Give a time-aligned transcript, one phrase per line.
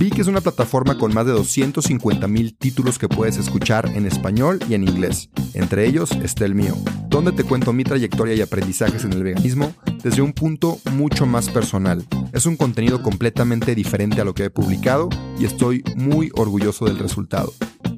[0.00, 4.58] Vic es una plataforma con más de 250 mil títulos que puedes escuchar en español
[4.66, 5.28] y en inglés.
[5.52, 6.74] Entre ellos está el mío,
[7.10, 11.50] donde te cuento mi trayectoria y aprendizajes en el veganismo desde un punto mucho más
[11.50, 12.02] personal.
[12.32, 16.98] Es un contenido completamente diferente a lo que he publicado y estoy muy orgulloso del
[16.98, 17.52] resultado.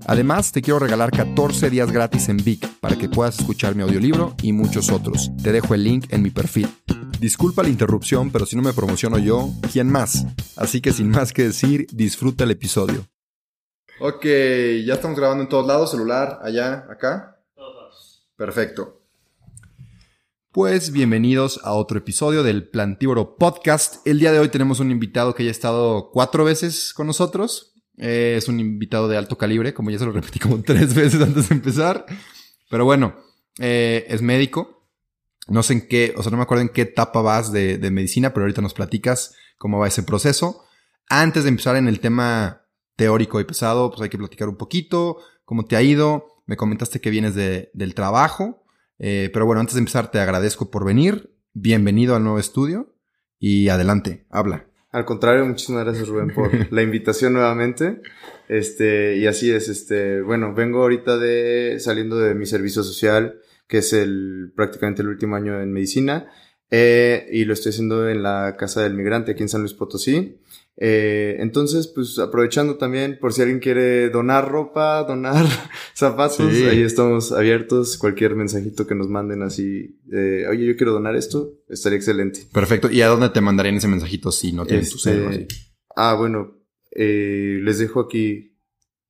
[0.06, 4.34] Además, te quiero regalar 14 días gratis en Vic para que puedas escuchar mi audiolibro
[4.42, 5.30] y muchos otros.
[5.42, 6.68] Te dejo el link en mi perfil.
[7.20, 10.26] Disculpa la interrupción, pero si no me promociono yo, ¿quién más?
[10.56, 13.06] Así que sin más que decir, disfruta el episodio.
[14.00, 14.24] Ok,
[14.84, 17.40] ya estamos grabando en todos lados, celular, allá, acá.
[17.54, 18.26] Todos.
[18.36, 19.02] Perfecto.
[20.50, 24.06] Pues bienvenidos a otro episodio del Plantívoro Podcast.
[24.06, 27.71] El día de hoy tenemos un invitado que ya ha estado cuatro veces con nosotros.
[27.98, 31.20] Eh, es un invitado de alto calibre, como ya se lo repetí como tres veces
[31.20, 32.06] antes de empezar.
[32.70, 33.16] Pero bueno,
[33.58, 34.88] eh, es médico,
[35.48, 38.32] no sé en qué, o sea, no me acuerdo en qué etapa vas de, medicina,
[38.32, 40.64] pero ahorita nos platicas cómo va ese proceso.
[41.08, 42.62] Antes de empezar en el tema
[42.96, 46.42] teórico y pesado, pues hay que platicar un poquito, cómo te ha ido.
[46.46, 48.64] Me comentaste que vienes de, del trabajo,
[48.98, 51.36] eh, pero bueno, antes de empezar te agradezco por venir.
[51.52, 52.94] Bienvenido al nuevo estudio
[53.38, 54.71] y adelante, habla.
[54.92, 58.00] Al contrario, muchísimas gracias Rubén por la invitación nuevamente.
[58.48, 63.40] Este, y así es, este, bueno, vengo ahorita de saliendo de mi servicio social
[63.72, 66.30] que es el prácticamente el último año en medicina,
[66.70, 70.41] eh, y lo estoy haciendo en la Casa del Migrante aquí en San Luis Potosí.
[70.76, 75.46] Eh, entonces, pues aprovechando también por si alguien quiere donar ropa, donar
[75.94, 76.64] zapatos, sí.
[76.64, 77.98] ahí estamos abiertos.
[77.98, 82.46] Cualquier mensajito que nos manden así, eh, oye, yo quiero donar esto, estaría excelente.
[82.52, 82.90] Perfecto.
[82.90, 85.48] ¿Y a dónde te mandarían ese mensajito si no tienes este, tu cel?
[85.94, 86.58] Ah, bueno,
[86.90, 88.56] eh, les dejo aquí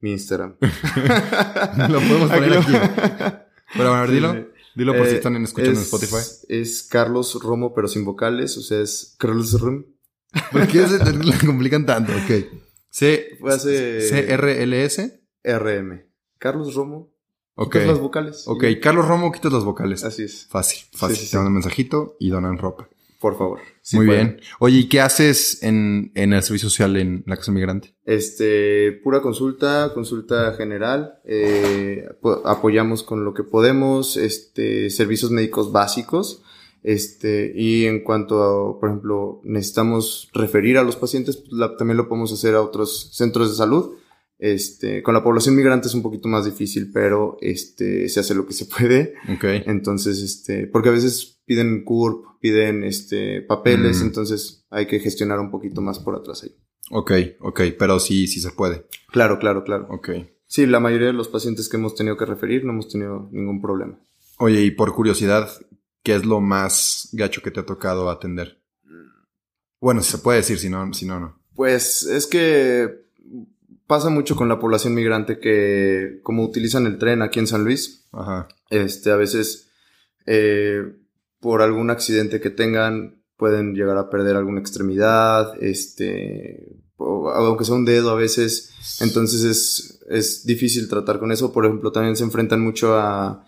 [0.00, 0.56] mi Instagram.
[1.88, 2.72] lo podemos poner aquí.
[3.74, 4.52] Pero bueno, a ver, dilo.
[4.74, 6.46] Dilo por eh, si están escuchando es, en Spotify.
[6.48, 8.56] Es Carlos Romo, pero sin vocales.
[8.56, 9.84] O sea, es Carlos Rom.
[10.50, 12.12] ¿Por qué se la complican tanto?
[12.12, 12.44] Ok.
[12.91, 14.00] C, hace...
[14.00, 15.20] C-R-L-S.
[15.43, 16.06] R-M.
[16.38, 17.12] Carlos Romo.
[17.54, 17.72] Ok.
[17.72, 18.44] Quitas las vocales.
[18.47, 20.04] Ok, Carlos Romo, quitas las vocales.
[20.04, 20.47] Así es.
[20.48, 21.16] Fácil, fácil.
[21.16, 22.88] Sí, sí, Te mandan un mensajito y donan ropa.
[23.20, 23.60] Por favor.
[23.82, 24.28] Sí Muy pueden.
[24.37, 24.41] bien.
[24.59, 27.94] Oye, ¿y qué haces en, en el servicio social en la Casa Migrante?
[28.04, 31.20] Este, pura consulta, consulta general.
[31.25, 32.04] Eh,
[32.44, 36.43] apoyamos con lo que podemos, este, servicios médicos básicos.
[36.82, 41.97] Este, y en cuanto a, por ejemplo, necesitamos referir a los pacientes, pues la, también
[41.97, 43.94] lo podemos hacer a otros centros de salud.
[44.38, 48.44] Este, con la población migrante es un poquito más difícil, pero este, se hace lo
[48.47, 49.15] que se puede.
[49.37, 49.62] Okay.
[49.66, 54.06] Entonces, este, porque a veces piden CURP, piden este, papeles, Mm.
[54.06, 56.56] entonces hay que gestionar un poquito más por atrás ahí.
[56.91, 58.87] Ok, ok, pero sí, sí se puede.
[59.12, 59.87] Claro, claro, claro.
[59.91, 60.10] Ok.
[60.47, 63.62] Sí, la mayoría de los pacientes que hemos tenido que referir no hemos tenido ningún
[63.62, 63.99] problema.
[64.38, 65.49] Oye, y por curiosidad,
[66.02, 68.60] ¿qué es lo más gacho que te ha tocado atender?
[69.80, 71.40] Bueno, si se puede decir, si no, si no, no.
[71.54, 73.02] Pues es que
[73.86, 78.06] pasa mucho con la población migrante que como utilizan el tren aquí en San Luis,
[78.12, 78.48] Ajá.
[78.70, 79.70] este, a veces
[80.26, 80.82] eh,
[81.40, 87.84] por algún accidente que tengan pueden llegar a perder alguna extremidad, este, aunque sea un
[87.84, 88.70] dedo a veces,
[89.00, 91.52] entonces es, es difícil tratar con eso.
[91.52, 93.44] Por ejemplo, también se enfrentan mucho a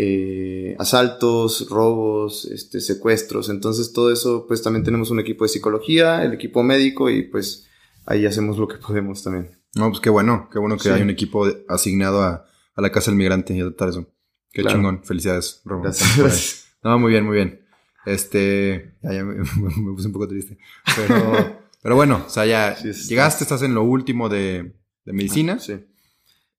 [0.00, 3.48] eh, asaltos, robos, este, secuestros.
[3.48, 7.66] Entonces todo eso, pues también tenemos un equipo de psicología, el equipo médico y pues
[8.06, 9.58] ahí hacemos lo que podemos también.
[9.74, 10.88] No, pues qué bueno, qué bueno que Sí.
[10.90, 14.06] hay un equipo de- asignado a, a la Casa del Migrante y adaptar eso.
[14.52, 14.76] Qué Claro.
[14.78, 15.02] chingón.
[15.04, 15.82] Felicidades, Romo.
[15.82, 16.66] Gracias.
[16.84, 17.60] No, muy bien, muy bien.
[18.06, 20.56] Este, ya, ya me, me puse un poco triste.
[20.96, 25.58] Pero, pero bueno, o sea, ya Sí, llegaste, estás en lo último de, de medicina.
[25.58, 25.74] Sí.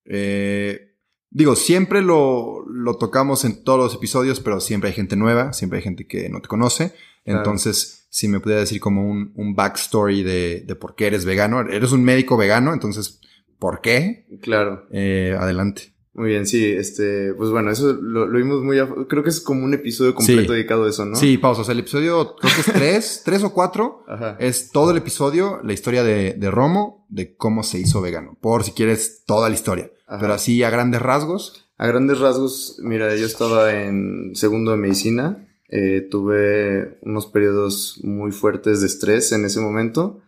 [0.06, 0.89] Eh,
[1.32, 5.78] digo, siempre lo, lo tocamos en todos los episodios, pero siempre hay gente nueva, siempre
[5.80, 6.94] hay gente que no te conoce.
[7.24, 7.40] Claro.
[7.40, 11.60] Entonces, si me pudiera decir como un, un backstory de, de por qué eres vegano.
[11.62, 13.20] Eres un médico vegano, entonces,
[13.60, 14.26] ¿por qué?
[14.42, 14.88] Claro.
[14.92, 15.94] Eh, adelante.
[16.16, 19.40] Muy bien, sí, este, pues bueno, eso lo, lo vimos muy, a- creo que es
[19.40, 20.58] como un episodio completo Sí.
[20.58, 21.16] dedicado a eso, ¿no?
[21.16, 21.62] Sí, pausa.
[21.62, 24.04] O sea, el episodio, creo que es tres, tres o cuatro.
[24.08, 24.36] Ajá.
[24.40, 28.38] Es todo el episodio, la historia de, de Romo, de cómo se hizo vegano.
[28.42, 29.92] Por si quieres toda la historia.
[30.10, 30.20] Ajá.
[30.20, 31.70] Pero así a grandes rasgos.
[31.78, 38.32] A grandes rasgos, mira, yo estaba en segundo de medicina, eh, tuve unos periodos muy
[38.32, 40.22] fuertes de estrés en ese momento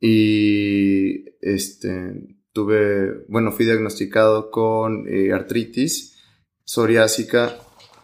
[0.00, 6.16] y este tuve, bueno, fui diagnosticado con eh, artritis
[6.64, 7.56] psoriásica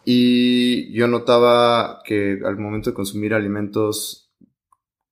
[0.05, 4.33] y yo notaba que al momento de consumir alimentos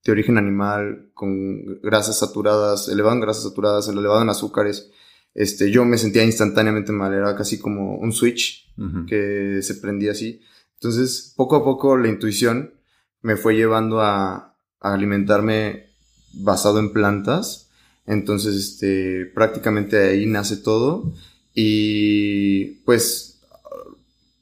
[0.04, 4.90] de origen animal con grasas saturadas, elevado en grasas saturadas, elevado en azúcares,
[5.34, 8.68] este, yo me sentía instantáneamente mal, era casi como un switch
[9.06, 10.40] que se prendía así.
[10.74, 12.74] Entonces, poco a poco la intuición
[13.20, 15.86] me fue llevando a, a alimentarme
[16.32, 17.70] basado en plantas.
[18.06, 21.12] Entonces, este, prácticamente ahí nace todo.
[21.54, 23.40] Y pues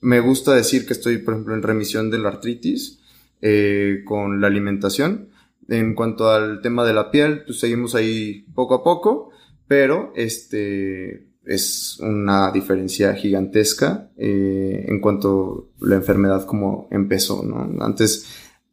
[0.00, 3.00] me gusta decir que estoy, por ejemplo, en remisión de la artritis
[3.42, 5.28] eh, con la alimentación.
[5.68, 9.30] En cuanto al tema de la piel, pues seguimos ahí poco a poco,
[9.70, 17.80] pero este es una diferencia gigantesca eh, en cuanto la enfermedad como empezó, ¿no?
[17.80, 18.26] Antes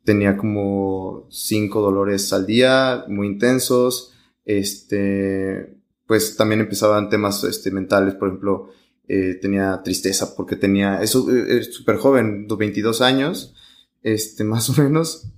[0.04, 5.78] tenía como cinco dolores al día, muy intensos, este,
[6.08, 8.70] pues también empezaban temas este, mentales, por ejemplo,
[9.08, 13.54] eh, tenía tristeza porque tenía, eso eh, es súper joven, 22 años,
[14.02, 15.32] este, más o menos,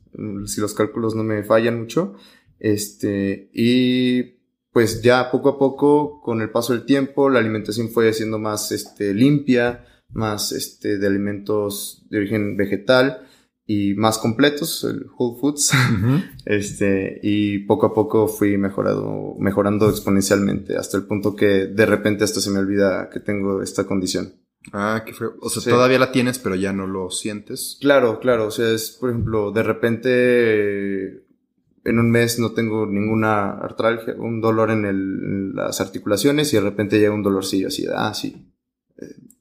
[0.45, 2.13] si los cálculos no me fallan mucho,
[2.59, 4.38] este, y
[4.79, 8.71] pues ya poco a poco, con el paso del tiempo, la alimentación fue siendo más,
[8.71, 13.27] este, limpia, más, este, de alimentos de origen vegetal,
[13.67, 15.71] y más completos, el Whole Foods.
[16.45, 22.23] este, y poco a poco fui mejorado, mejorando exponencialmente hasta el punto que de repente
[22.23, 24.33] hasta se me olvida que tengo esta condición.
[24.71, 25.33] Ah, qué feo.
[25.41, 27.77] O sea, todavía la tienes, pero ya no lo sientes.
[27.81, 28.47] Claro, claro.
[28.47, 31.28] O sea, es, por ejemplo, de repente
[31.85, 36.57] en un mes no tengo ninguna artralgia, un dolor en, el, en las articulaciones y
[36.57, 38.49] de repente llega un dolorcillo así ah, sí,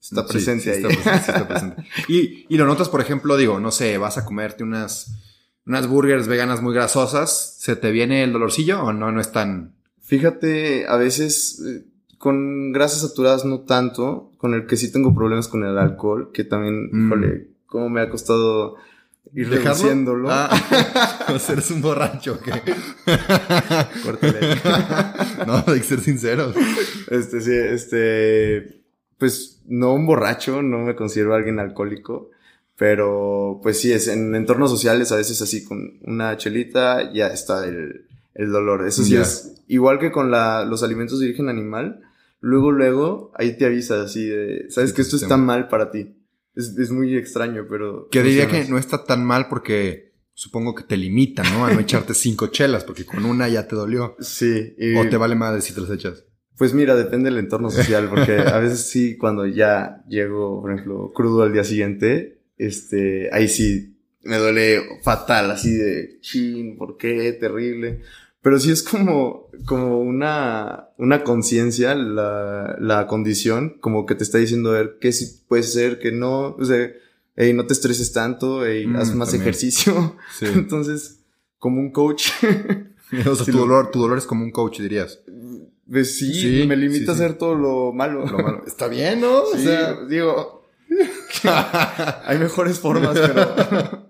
[0.01, 0.83] Está presente ahí.
[0.83, 5.15] Está presente, Y, y, lo notas, por ejemplo, digo, no sé, vas a comerte unas,
[5.67, 9.75] unas burgers veganas muy grasosas, ¿se te viene el dolorcillo o no, no es tan...?
[10.01, 11.85] Fíjate, a veces eh,
[12.17, 16.45] con grasas saturadas no tanto, con el que sí tengo problemas con el alcohol, que
[16.45, 17.07] también, mm.
[17.07, 18.77] híjole, cómo me ha costado
[19.35, 20.29] ir reduciéndolo.
[20.31, 22.53] Ah, pues eres un borracho, ¿qué?
[25.47, 26.55] no, hay que ser sinceros.
[27.11, 28.79] Este, sí, este
[29.19, 32.31] pues no un borracho, no me considero alguien alcohólico,
[32.77, 37.67] pero pues sí, es en entornos sociales a veces así con una chelita ya está
[37.67, 38.87] el, el dolor.
[38.87, 42.03] Eso sí es igual que con la, los alimentos de origen animal.
[42.41, 46.15] Luego, luego, ahí te avisa así de, sabes que esto está mal para ti.
[46.59, 48.09] Es, es muy extraño, pero...
[48.11, 51.65] Que diría que no está tan mal porque supongo que te limita, ¿no?
[51.65, 54.17] A no echarte cinco chelas, porque con una ya te dolió.
[54.19, 54.75] Sí.
[54.97, 56.25] O te vale madre si te las echas.
[56.57, 61.13] Pues mira, depende del entorno social, porque a veces sí, cuando ya llego, por ejemplo,
[61.15, 67.33] crudo al día siguiente, este, ahí sí me duele fatal, así de chin, ¿por qué?
[67.33, 68.03] Terrible.
[68.49, 74.39] Pero sí es como, como una, una conciencia, la, la condición, como que te está
[74.39, 76.91] diciendo, a ver, qué sí puede ser, que no, o sea,
[77.37, 80.17] hey, no te estreses tanto, hey, mm, haz más ejercicio.
[80.41, 81.21] Entonces,
[81.59, 82.31] como un coach.
[83.27, 85.21] o sea, tu, dolor, tu dolor es como un coach, dirías.
[85.87, 88.25] Pues sí, me limita a hacer todo lo malo.
[88.67, 89.43] Está bien, ¿no?
[89.43, 90.71] o sea, digo,
[92.25, 94.09] hay mejores formas, pero...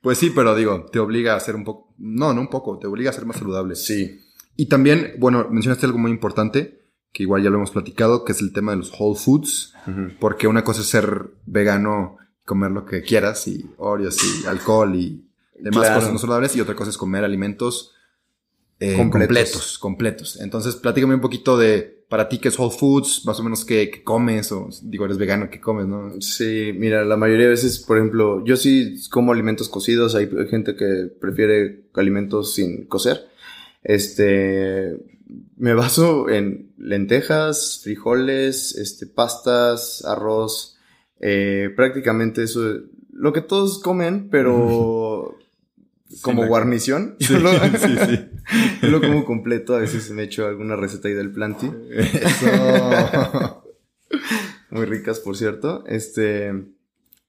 [0.00, 2.86] pues sí, pero digo, te obliga a ser un poco, no, no un poco, te
[2.86, 3.74] obliga a ser más saludable.
[3.74, 4.20] Sí.
[4.56, 6.80] Y también, bueno, mencionaste algo muy importante,
[7.12, 9.74] que igual ya lo hemos platicado, que es el tema de los whole foods,
[10.20, 15.28] porque una cosa es ser vegano, comer lo que quieras, y Oreos y alcohol y
[15.58, 17.94] demás cosas no saludables, y otra cosa es comer alimentos
[18.80, 19.78] eh, completos.
[19.78, 20.40] completos.
[20.40, 23.26] Entonces, platícame un poquito de, para ti, ¿qué es Whole Foods?
[23.26, 24.50] Más o menos, ¿qué, comes?
[24.52, 26.20] O, digo, eres vegano, ¿qué comes, no?
[26.20, 30.14] Sí, mira, la mayoría de veces, por ejemplo, yo sí como alimentos cocidos.
[30.14, 33.28] Hay gente que prefiere alimentos sin cocer.
[33.82, 34.96] Este,
[35.56, 40.78] me baso en lentejas, frijoles, este, pastas, arroz,
[41.20, 42.80] eh, prácticamente eso,
[43.12, 45.36] lo que todos comen, pero
[46.22, 47.16] como guarnición.
[47.20, 48.29] Sí, sí, sí.
[48.82, 51.70] Yo lo como completo, a veces me echo alguna receta ahí del planti.
[51.90, 53.62] Eso.
[54.70, 55.84] Muy ricas, por cierto.
[55.86, 56.52] Este.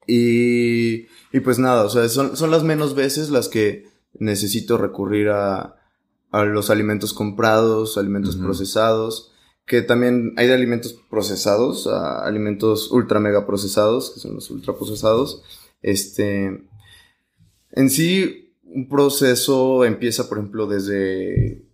[0.08, 3.88] Y, y pues nada, o sea, son, son las menos veces las que
[4.18, 5.76] necesito recurrir a,
[6.32, 9.32] a los alimentos comprados, alimentos procesados,
[9.66, 14.76] que también hay de alimentos procesados, a alimentos ultra mega procesados, que son los ultra
[14.76, 15.44] procesados.
[15.82, 16.68] Este,
[17.72, 21.66] en sí, un proceso empieza, por ejemplo, desde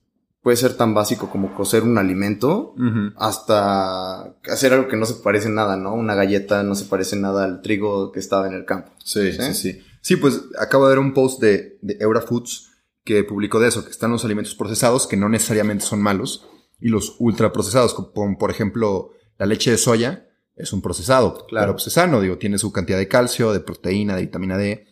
[0.42, 2.74] puede ser tan básico como cocer un alimento
[3.18, 5.94] hasta hacer algo que no se parece nada, ¿no?
[5.94, 8.92] Una galleta no se parece nada al trigo que estaba en el campo.
[9.04, 9.82] Sí, sí, sí.
[10.02, 12.72] Sí, pues acabo de ver un post de, de Eura Foods
[13.04, 16.48] que publicó de eso, que están los alimentos procesados que no necesariamente son malos
[16.80, 21.46] y los ultraprocesados, como por ejemplo la leche de soya, es un procesado.
[21.48, 21.66] Claro.
[21.66, 24.88] Pero pues es sano, digo, tiene su cantidad de calcio, de proteína, de vitamina D.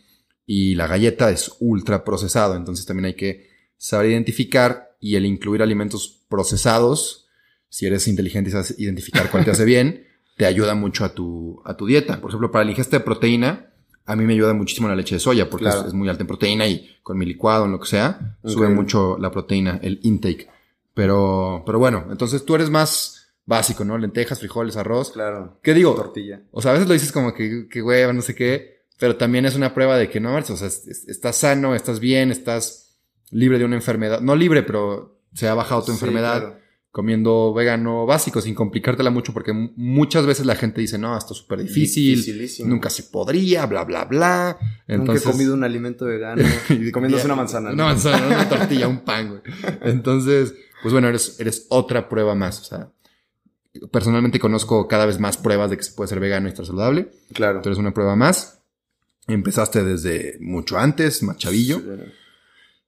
[0.46, 2.56] Y la galleta es ultra procesado.
[2.56, 7.28] Entonces también hay que saber identificar y el incluir alimentos procesados,
[7.70, 10.06] si eres inteligente y sabes identificar cuál te hace bien,
[10.38, 12.20] te ayuda mucho a tu, a tu dieta.
[12.22, 13.72] Por ejemplo, para la ingesta de proteína,
[14.06, 15.82] a mí me ayuda muchísimo la leche de soya porque Claro.
[15.82, 18.70] es, es muy alta en proteína y con mi licuado, en lo que sea, sube
[18.70, 20.48] mucho la proteína, el intake.
[20.94, 23.98] Pero, pero bueno, entonces tú eres más básico, ¿no?
[23.98, 25.12] Lentejas, frijoles, arroz.
[25.12, 25.60] Claro.
[25.62, 25.94] ¿Qué digo?
[25.96, 26.42] Tortilla.
[26.52, 29.46] O sea, a veces lo dices como que, que hueva, no sé qué, pero también
[29.46, 32.98] es una prueba de que no, o sea, es- es- estás sano, estás bien, estás
[33.32, 34.22] libre de una enfermedad.
[34.22, 36.60] No libre, pero se ha bajado tu Sí, enfermedad claro.
[36.92, 41.34] comiendo vegano básico sin complicártela mucho porque mu- muchas veces la gente dice, no, esto
[41.34, 42.24] es súper difícil,
[42.66, 44.58] nunca se podría, bla, bla, bla.
[44.88, 46.42] Entonces, Nunca he comido un alimento vegano.
[46.94, 47.72] comiéndose una manzana.
[47.74, 47.90] Una ¿no?
[47.90, 49.42] manzana, una tortilla, un pan, güey.
[49.82, 52.62] Entonces, pues bueno, eres, eres otra prueba más.
[52.62, 52.92] O sea,
[53.92, 57.10] personalmente conozco cada vez más pruebas de que se puede ser vegano y estar saludable.
[57.34, 57.62] Claro.
[57.66, 58.62] Eres una prueba más.
[59.28, 61.80] Empezaste desde mucho antes, más chavillo.
[61.80, 62.12] Sí.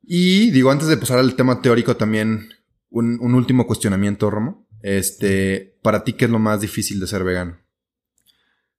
[0.04, 2.50] Y digo, antes de pasar al tema teórico, también
[2.90, 4.68] un, un último cuestionamiento, Romo.
[4.82, 7.58] Este, para ti, ¿qué es lo más difícil de ser vegano?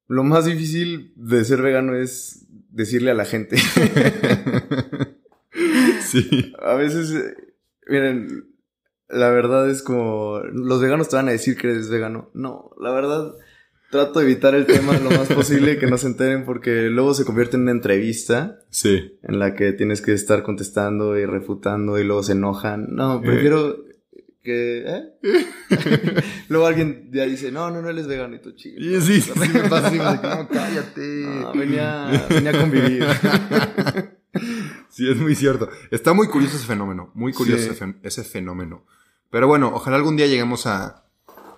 [0.06, 3.58] Lo más difícil de ser vegano es decirle a la gente.
[6.00, 6.52] sí.
[6.62, 7.34] a veces, eh,
[7.88, 8.48] miren,
[9.08, 12.30] la verdad es como, los veganos te van a decir que eres vegano.
[12.32, 13.34] No, la verdad,
[13.90, 17.24] trato de evitar el tema lo más posible, que no se enteren, porque luego se
[17.24, 19.18] convierte en una entrevista Sí.
[19.22, 22.86] en la que tienes que estar contestando y refutando y luego se enojan.
[22.94, 23.84] No, prefiero
[24.42, 24.84] que...
[24.86, 25.02] ¿eh?
[26.48, 28.76] luego alguien ya dice, no, no, no, él es vegano y tú chico.
[28.80, 31.24] Sí, sí, sí, me pasa así, me dice, no, cállate.
[31.26, 33.04] No, venía, venía a convivir.
[34.90, 35.68] Sí, es muy cierto.
[35.90, 37.84] Está muy curioso ese fenómeno, muy curioso Sí.
[38.02, 38.84] ese fenómeno.
[39.30, 41.04] Pero bueno, ojalá algún día lleguemos a,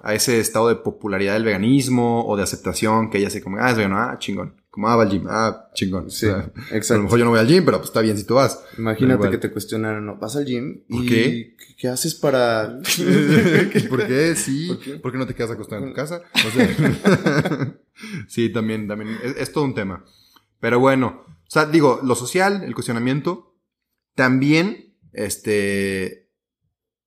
[0.02, 3.70] a ese estado de popularidad del veganismo o de aceptación que ella se como, ah,
[3.70, 4.60] es vegano, ah, chingón.
[4.70, 6.10] Como, ah, va al gym, ah, chingón.
[6.10, 7.02] Sí, O sea, a lo exacto.
[7.02, 8.62] mejor yo no voy al gym, pero pues está bien si tú vas.
[8.78, 10.16] Imagínate que te cuestionaran, ¿no?
[10.16, 10.84] ¿Vas al gym?
[10.88, 11.56] ¿Por ¿Y qué?
[11.76, 12.78] ¿Qué haces para...?
[13.88, 14.36] ¿Por qué?
[14.36, 14.68] Sí.
[14.68, 14.92] ¿Por qué?
[14.98, 16.22] ¿Por qué no te quedas acostado en tu casa?
[16.34, 17.74] O sea,
[18.28, 19.18] sí, también, también.
[19.24, 20.04] Es, es todo un tema.
[20.60, 23.56] Pero bueno, o sea, digo, lo social, el cuestionamiento,
[24.14, 26.30] también, este,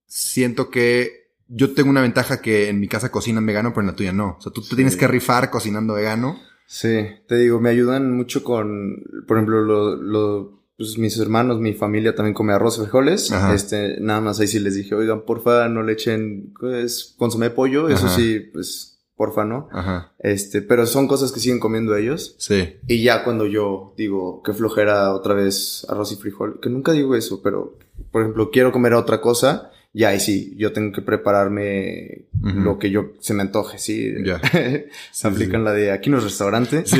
[0.05, 1.22] siento que
[1.55, 4.37] yo tengo una ventaja que en mi casa cocinan vegano, pero en la tuya no.
[4.37, 4.75] O sea, tú te Sí.
[4.75, 6.37] tienes que rifar cocinando vegano.
[6.65, 11.73] Sí, te digo, me ayudan mucho con, por ejemplo, lo, lo, pues mis hermanos, mi
[11.73, 13.31] familia también come arroz y frijoles.
[13.31, 13.53] Ajá.
[13.53, 17.89] Este, nada más ahí sí les dije, oigan, porfa, no le echen, pues, consomé pollo,
[17.89, 19.67] eso sí, pues, porfa, ¿no?
[19.71, 20.13] Ajá.
[20.19, 22.35] Este, pero son cosas que siguen comiendo ellos.
[22.39, 22.77] Sí.
[22.87, 27.15] Y ya cuando yo digo que flojera otra vez arroz y frijol, que nunca digo
[27.15, 27.77] eso, pero
[28.11, 32.89] por ejemplo quiero comer otra cosa, ya ahí sí, yo tengo que prepararme lo que
[32.89, 34.11] yo se me antoje, sí.
[34.25, 34.39] Ya.
[34.51, 35.65] se Sí, aplican sí.
[35.65, 36.83] la de aquí no es restaurante.
[36.85, 36.97] Sí.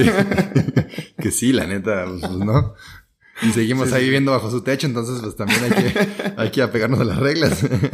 [1.19, 2.75] que sí, la neta, pues, ¿no?
[3.41, 6.07] Y seguimos ahí viviendo bajo su techo, entonces pues también hay que,
[6.37, 7.65] hay que apegarnos a las reglas.
[7.67, 7.89] Pero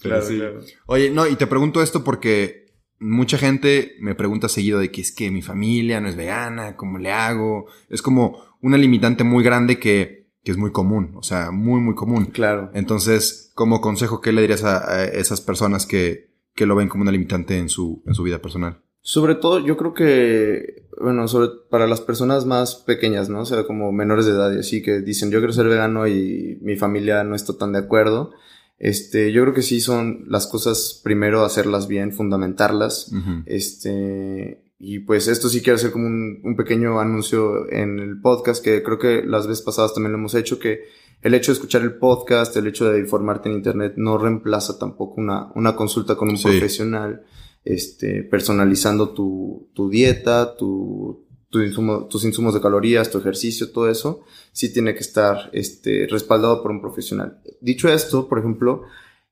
[0.00, 0.36] Claro, sí.
[0.36, 0.60] claro.
[0.86, 2.66] Oye, no, y te pregunto esto porque
[2.98, 6.98] mucha gente me pregunta seguido de que es que mi familia no es vegana, ¿cómo
[6.98, 7.66] le hago?
[7.88, 11.94] Es como una limitante muy grande que, que es muy común, o sea, muy, muy
[11.94, 12.26] común.
[12.26, 12.70] Claro.
[12.74, 17.02] Entonces, como consejo, ¿qué le dirías a, a esas personas que, que lo ven como
[17.02, 18.82] una limitante en su, en su vida personal?
[19.04, 23.40] Sobre todo, yo creo que, bueno, sobre, para las personas más pequeñas, ¿no?
[23.40, 26.58] O sea, como menores de edad y así, que dicen, yo quiero ser vegano y
[26.62, 28.30] mi familia no está tan de acuerdo.
[28.78, 33.12] Este, yo creo que sí son las cosas, primero hacerlas bien, fundamentarlas.
[33.46, 38.64] Este, y pues esto sí quiero hacer como un, un pequeño anuncio en el podcast,
[38.64, 40.80] que creo que las veces pasadas también lo hemos hecho, que
[41.22, 45.20] el hecho de escuchar el podcast, el hecho de informarte en internet, no reemplaza tampoco
[45.20, 46.48] una, una consulta con un Sí.
[46.48, 47.22] profesional,
[47.64, 53.88] este, personalizando tu, tu dieta, tu, tu insumo- tus insumos de calorías, tu ejercicio, todo
[53.88, 57.40] eso, sí tiene que estar, este, respaldado por un profesional.
[57.60, 58.82] Dicho esto, por ejemplo,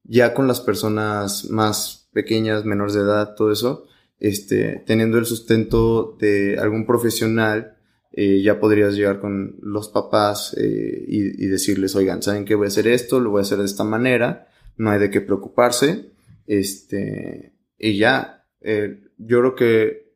[0.04, 3.86] ya con las personas más pequeñas, menores de edad, todo eso,
[4.20, 7.76] este, teniendo el sustento de algún profesional,
[8.12, 12.54] eh, ya podrías llegar con los papás eh, y, y decirles, oigan, ¿saben qué?
[12.54, 15.20] Voy a hacer esto, lo voy a hacer de esta manera, no hay de qué
[15.20, 16.10] preocuparse,
[16.46, 20.10] este, y ya, eh, yo creo que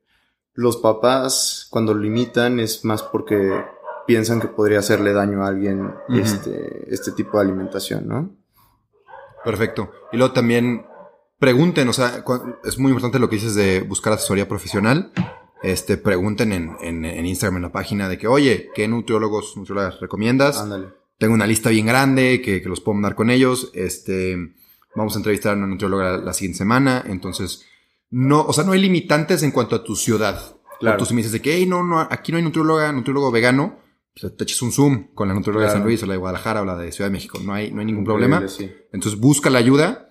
[0.54, 3.64] los papás cuando limitan es más porque
[4.06, 8.36] piensan que podría hacerle daño a alguien este, este tipo de alimentación, ¿no?
[9.44, 9.92] Perfecto.
[10.12, 10.86] Y luego también
[11.38, 12.24] pregunten, o sea,
[12.64, 15.12] es muy importante lo que dices de buscar asesoría profesional.
[15.62, 19.98] Este, pregunten en, en, en Instagram, en la página, de que, oye, ¿qué nutriólogos, nutriólogas
[20.00, 20.60] recomiendas?
[20.60, 20.88] Ándale.
[21.16, 23.70] Tengo una lista bien grande que, que los puedo mandar con ellos.
[23.72, 24.36] Este,
[24.94, 27.02] vamos a entrevistar a una nutrióloga la, la siguiente semana.
[27.06, 27.64] Entonces,
[28.10, 30.56] no, o sea, no hay limitantes en cuanto a tu ciudad.
[30.80, 30.98] Claro.
[30.98, 33.78] Tú si me dices de que, hey, no, no, aquí no hay nutrióloga, nutriólogo vegano,
[34.20, 35.72] pues te echas un zoom con la nutrióloga de.
[35.72, 37.38] San Luis o la de Guadalajara o la de Ciudad de México.
[37.42, 38.46] No hay, no hay ningún problema.
[38.48, 38.70] Sí.
[38.92, 40.03] Entonces busca la ayuda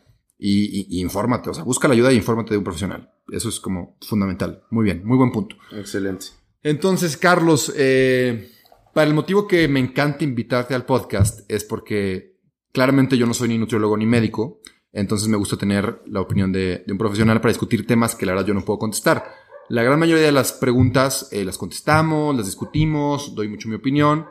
[0.46, 1.50] y, y- infórmate.
[1.50, 3.12] O sea, busca la ayuda y infórmate de un profesional.
[3.32, 4.64] Eso es como fundamental.
[4.72, 5.56] Muy bien, muy buen punto.
[5.72, 6.26] Excelente.
[6.62, 8.52] Entonces, Carlos, eh,
[8.94, 12.38] para el motivo que me encanta invitarte al podcast es porque
[12.74, 14.60] claramente yo no soy ni nutriólogo ni médico,
[14.92, 18.34] entonces me gusta tener la opinión de, de un profesional para discutir temas que la
[18.34, 19.24] verdad yo no puedo contestar.
[19.70, 24.26] La gran mayoría de las preguntas eh, las contestamos, las discutimos, doy mucho mi opinión,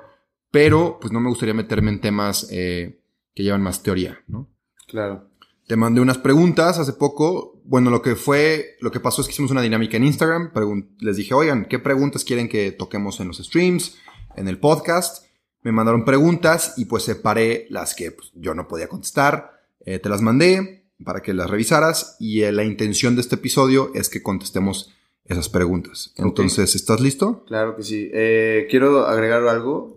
[0.50, 3.00] pero pues no me gustaría meterme en temas eh,
[3.34, 4.48] que llevan más teoría, ¿no?
[4.86, 5.30] Claro.
[5.72, 7.58] Te mandé unas preguntas hace poco.
[7.64, 10.52] Bueno, lo que fue, lo que pasó es que hicimos una dinámica en Instagram.
[10.98, 13.96] Les dije, oigan, ¿qué preguntas quieren que toquemos en los streams,
[14.36, 15.24] en el podcast?
[15.62, 19.62] Me mandaron preguntas y pues separé las que pues, yo no podía contestar.
[19.80, 23.92] Eh, te las mandé para que las revisaras y eh, la intención de este episodio
[23.94, 24.92] es que contestemos
[25.24, 26.12] esas preguntas.
[26.16, 27.46] Entonces, ¿estás listo?
[27.46, 28.10] Claro que sí.
[28.12, 29.96] Eh, quiero agregar algo.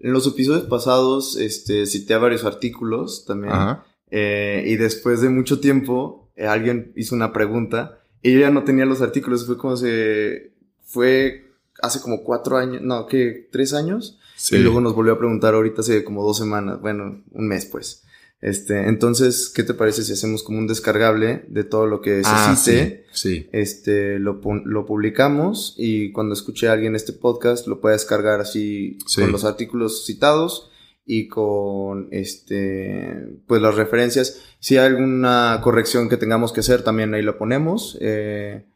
[0.00, 3.54] En los episodios pasados, este, cité varios artículos también.
[3.54, 3.86] Ajá.
[4.10, 8.64] Eh, y después de mucho tiempo, eh, alguien hizo una pregunta y yo ya no
[8.64, 9.46] tenía los artículos.
[9.46, 10.52] Fue como se.
[10.84, 11.44] Fue
[11.82, 14.18] hace como cuatro años, no, que tres años.
[14.36, 14.56] Sí.
[14.56, 18.04] Y luego nos volvió a preguntar ahorita hace como dos semanas, bueno, un mes pues.
[18.40, 22.30] Este, entonces, ¿qué te parece si hacemos como un descargable de todo lo que se
[22.32, 23.04] Ah, cite?
[23.12, 23.48] sí, sí.
[23.52, 28.96] Este, lo, lo publicamos y cuando escuche a alguien este podcast lo puede descargar así
[29.08, 29.22] Sí.
[29.22, 30.70] con los artículos citados
[31.10, 34.42] y con este, pues las referencias.
[34.60, 37.96] Si hay alguna corrección que tengamos que hacer, también ahí la ponemos.
[38.00, 38.66] eh,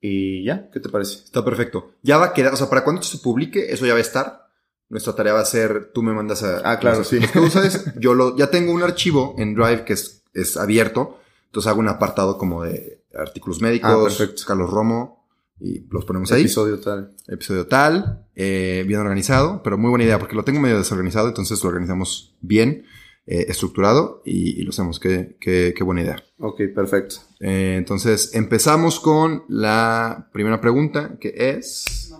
[0.00, 1.24] y ya, ¿qué te parece?
[1.24, 1.92] Está perfecto.
[2.02, 4.02] Ya va a quedar, o sea, para cuando esto se publique, eso ya va a
[4.02, 4.46] estar.
[4.88, 6.60] Nuestra tarea va a ser, tú me mandas a...
[6.70, 7.18] Ah, claro, sí.
[7.20, 11.18] los que usas, yo lo, ya tengo un archivo en Drive que es, es abierto.
[11.46, 14.26] Entonces hago un apartado como de artículos médicos, Ah.
[14.46, 15.15] Carlos Romo,
[15.60, 16.42] y los ponemos ahí.
[16.42, 17.14] Episodio tal.
[17.28, 21.62] Episodio tal, eh, bien organizado, pero muy buena idea, porque lo tengo medio desorganizado, entonces
[21.62, 22.84] lo organizamos bien,
[23.26, 25.00] eh, estructurado, y, y lo hacemos.
[25.00, 26.22] Qué, qué, qué buena idea.
[26.38, 27.16] Ok, perfecto.
[27.40, 32.12] Eh, entonces, empezamos con la primera pregunta, que es...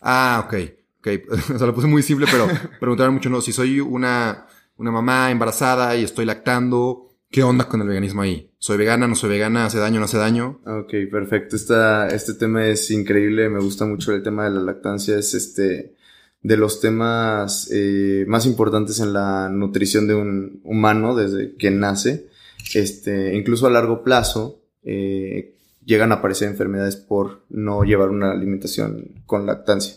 [0.00, 0.54] Ah, ok.
[1.00, 1.08] Ok,
[1.54, 2.46] o sea, lo puse muy simple, pero
[2.80, 7.80] preguntaron mucho, no, si soy una, una mamá embarazada y estoy lactando, ¿qué onda con
[7.80, 8.50] el veganismo ahí?
[8.58, 9.66] ¿Soy vegana, no soy vegana?
[9.66, 10.60] ¿Hace daño, no hace daño?
[10.66, 11.56] Ok, perfecto.
[11.56, 13.48] Esta, este tema es increíble.
[13.48, 15.16] Me gusta mucho el tema de la lactancia.
[15.16, 15.94] Es este
[16.42, 22.28] de los temas eh, más importantes en la nutrición de un humano desde que nace.
[22.74, 29.22] Este, incluso a largo plazo eh, llegan a aparecer enfermedades por no llevar una alimentación
[29.26, 29.94] con lactancia.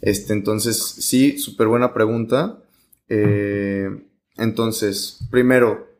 [0.00, 2.58] Este, entonces, sí, súper buena pregunta.
[3.08, 3.88] Eh,
[4.36, 5.95] entonces, primero,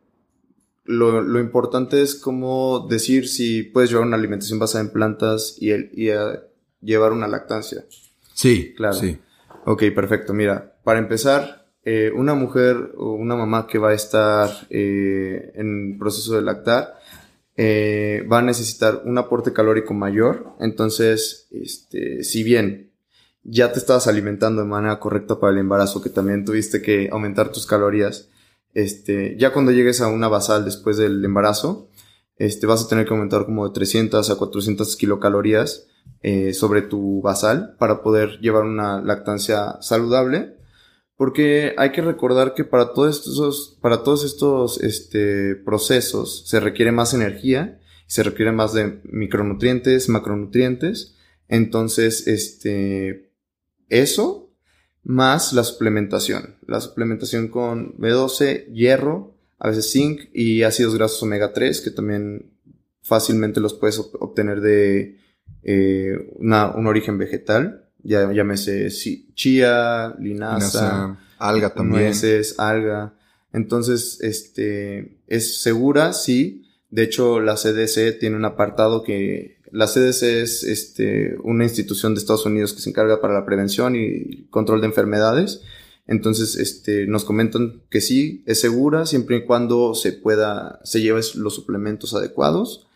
[0.87, 5.71] lo, lo importante es como decir si puedes llevar una alimentación basada en plantas y,
[5.71, 6.43] el, y a
[6.81, 7.85] llevar una lactancia.
[8.33, 8.95] Sí, Claro.
[8.95, 9.19] Sí.
[9.65, 10.33] Ok, perfecto.
[10.33, 15.97] Mira, para empezar, eh, una mujer o una mamá que va a estar eh, en
[15.99, 16.95] proceso de lactar
[17.57, 20.53] eh, va a necesitar un aporte calórico mayor.
[20.59, 22.91] Entonces, este, si bien
[23.43, 27.51] ya te estabas alimentando de manera correcta para el embarazo, que también tuviste que aumentar
[27.51, 28.29] tus calorías,
[28.77, 31.89] este, ya cuando llegues a una basal después del embarazo,
[32.35, 35.87] este, vas a tener que aumentar como de 300 a 400 kilocalorías
[36.21, 40.57] eh, sobre tu basal para poder llevar una lactancia saludable.
[41.15, 46.91] Porque hay que recordar que para todos estos, para todos estos este, procesos se requiere
[46.91, 51.15] más energía, se requiere más de micronutrientes, macronutrientes.
[51.47, 53.31] Entonces, este,
[53.89, 54.46] eso
[55.09, 56.55] más la suplementación.
[56.67, 62.51] La suplementación con B12, hierro, a veces zinc y ácidos grasos omega 3, que también
[63.01, 65.17] fácilmente los puedes ob- obtener de
[65.63, 67.89] eh, una- un origen vegetal.
[68.03, 72.03] Ya, llámese si- chía, linaza, Linaza, alga también.
[72.03, 73.13] nueces, alga.
[73.53, 76.63] Entonces, este, es segura, sí.
[76.89, 82.19] De hecho, la CDC tiene un apartado que, la CDC es, este, una institución de
[82.19, 85.61] Estados Unidos que se encarga para la prevención y control de enfermedades.
[86.05, 91.23] Entonces, este, nos comentan que sí, es segura siempre y cuando se pueda, se lleven
[91.35, 92.87] los suplementos adecuados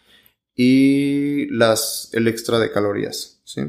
[0.56, 3.62] y las, el extra de calorías, ¿sí?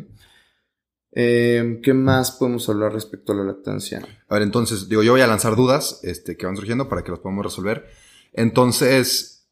[1.15, 4.03] Eh, ¿Qué más podemos hablar respecto a la lactancia?
[4.29, 7.11] A ver, entonces, digo, yo voy a lanzar dudas este, que van surgiendo para que
[7.11, 7.87] los podamos resolver.
[8.33, 9.47] Entonces,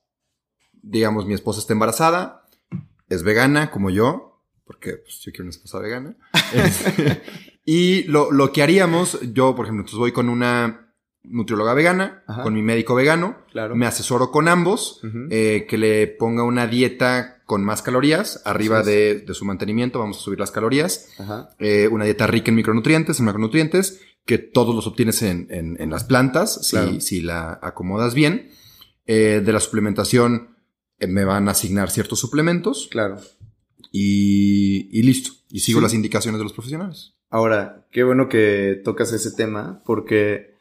[0.73, 2.40] digamos, mi esposa está embarazada,
[3.11, 6.17] es vegana como yo, porque pues, yo quiero una esposa vegana.
[7.65, 10.93] Y lo, lo que haríamos, yo, por ejemplo, entonces voy con una
[11.23, 12.43] nutrióloga vegana, Ajá.
[12.43, 13.77] con mi médico vegano, Claro.
[13.77, 19.25] me asesoro con ambos, eh, que le ponga una dieta con más calorías, arriba de,
[19.35, 21.09] su mantenimiento, vamos a subir las calorías.
[21.59, 26.67] Eh, una dieta rica en micronutrientes, en macronutrientes, que todos los obtienes en, las plantas,
[26.67, 28.51] si, si, la acomodas bien.
[29.07, 30.57] Eh, de la suplementación,
[31.09, 32.89] me van a asignar ciertos suplementos.
[32.91, 33.19] Claro.
[33.93, 35.33] Y, listo.
[35.49, 37.15] Y sigo las indicaciones de los profesionales.
[37.29, 40.55] Ahora, qué bueno que tocas ese tema, porque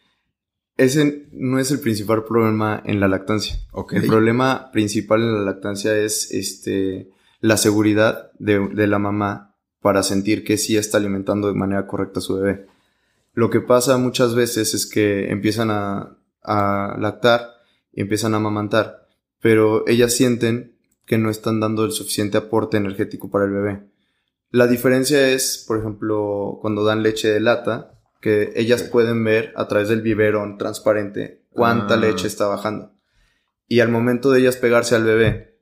[0.77, 3.59] ese no es el principal problema en la lactancia.
[3.91, 7.09] El problema principal en la lactancia es este,
[7.41, 12.23] la seguridad de, la mamá para sentir que sí está alimentando de manera correcta a
[12.23, 12.65] su bebé.
[13.33, 17.49] Lo que pasa muchas veces es que empiezan a, a lactar
[17.91, 18.98] y empiezan a amamantar,
[19.41, 20.75] pero ellas sienten
[21.05, 23.83] que no están dando el suficiente aporte energético para el bebé.
[24.51, 29.67] La diferencia es, por ejemplo, cuando dan leche de lata, que ellas pueden ver a
[29.67, 31.97] través del biberón transparente cuánta ah.
[31.97, 32.93] leche está bajando.
[33.67, 35.59] Y al momento de ellas pegarse al bebé,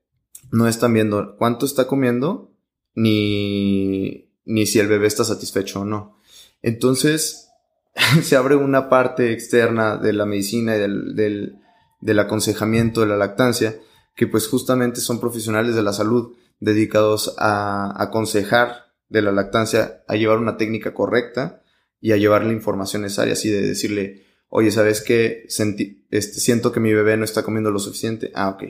[0.51, 2.53] no están viendo cuánto está comiendo
[2.95, 6.17] ni, ni si el bebé está satisfecho o no.
[6.61, 7.49] Entonces,
[8.21, 11.57] se abre una parte externa de la medicina y del, del,
[11.99, 13.75] del aconsejamiento de la lactancia,
[14.15, 20.15] que pues justamente son profesionales de la salud dedicados a aconsejar de la lactancia, a
[20.15, 21.61] llevar una técnica correcta
[22.01, 25.45] y a llevar la información necesaria, así de decirle, oye, ¿sabes qué?
[26.09, 28.31] este, siento que mi bebé no está comiendo lo suficiente.
[28.35, 28.63] Ah, ok.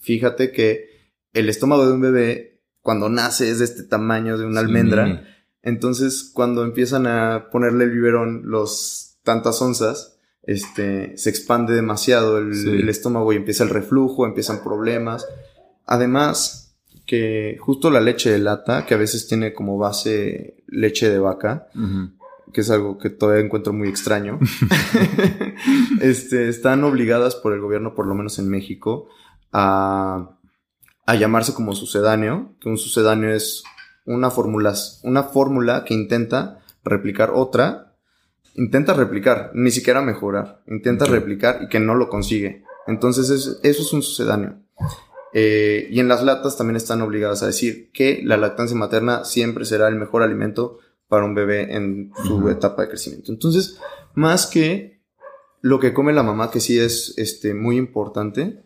[0.00, 4.60] Fíjate que el estómago de un bebé, cuando nace, es de este tamaño de una
[4.60, 5.26] almendra.
[5.62, 10.13] Entonces, cuando empiezan a ponerle el biberón los tantas onzas,
[10.46, 15.26] este, se expande demasiado el estómago y empieza el reflujo, empiezan problemas.
[15.86, 16.64] Además,
[17.06, 21.68] que justo la leche de lata, que a veces tiene como base leche de vaca,
[22.52, 24.38] que es algo que todavía encuentro muy extraño,
[26.00, 29.08] este, están obligadas por el gobierno, por lo menos en México,
[29.52, 30.38] a,
[31.06, 33.64] a llamarse como sucedáneo, que un sucedáneo es
[34.06, 37.93] una fórmula, una fórmula que intenta replicar otra,
[38.54, 42.64] intenta replicar, ni siquiera mejorar, intenta replicar y que no lo consigue.
[42.86, 44.58] Entonces eso es un sucedáneo.
[45.32, 49.64] Eh, y en las latas también están obligadas a decir que la lactancia materna siempre
[49.64, 53.32] será el mejor alimento para un bebé en su etapa de crecimiento.
[53.32, 53.78] Entonces,
[54.14, 55.00] más que
[55.60, 58.62] lo que come la mamá, que sí es este, muy importante,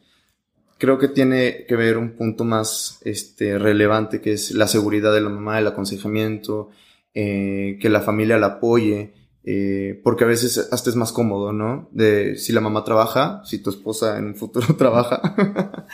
[0.79, 5.21] creo que tiene que ver un punto más este, relevante, que es la seguridad de
[5.21, 6.71] la mamá, el aconsejamiento,
[7.15, 9.15] eh, que la familia la apoye,
[9.51, 11.89] eh, porque a veces hasta es más cómodo, ¿no?
[11.91, 15.87] De si la mamá trabaja, si tu esposa en un futuro trabaja,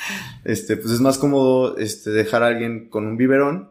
[0.44, 3.68] este, pues es más cómodo este, dejar a alguien con un biberón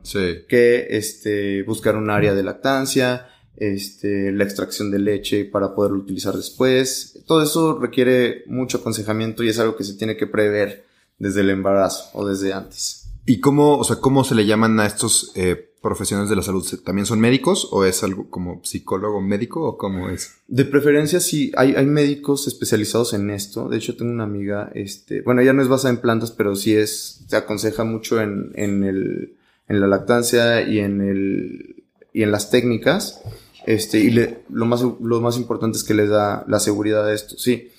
[0.47, 6.33] que este, buscar un área de lactancia, este, la extracción de leche para poderlo utilizar
[6.33, 7.21] después.
[7.27, 10.85] Todo eso requiere mucho aconsejamiento y es algo que se tiene que prever
[11.19, 13.09] desde el embarazo o desde antes.
[13.25, 16.65] ¿Y cómo, o sea, cómo se le llaman a estos eh, profesionales de la salud
[16.83, 20.37] también son médicos o es algo como psicólogo médico o cómo es?
[20.47, 23.67] De preferencia sí, hay, hay médicos especializados en esto.
[23.67, 26.73] De hecho, tengo una amiga, este, bueno, ella no es basada en plantas, pero sí
[26.73, 29.35] es, se aconseja mucho en, en, el,
[29.67, 33.21] en la lactancia y en el, y en las técnicas.
[33.65, 34.09] Este, y
[34.49, 37.37] lo más, lo más importante es que les da la seguridad de esto.
[37.37, 37.71] Sí.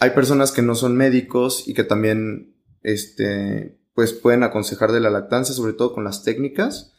[0.00, 5.10] Hay personas que no son médicos y que también, este, pues pueden aconsejar de la
[5.10, 6.91] lactancia, sobre todo con las técnicas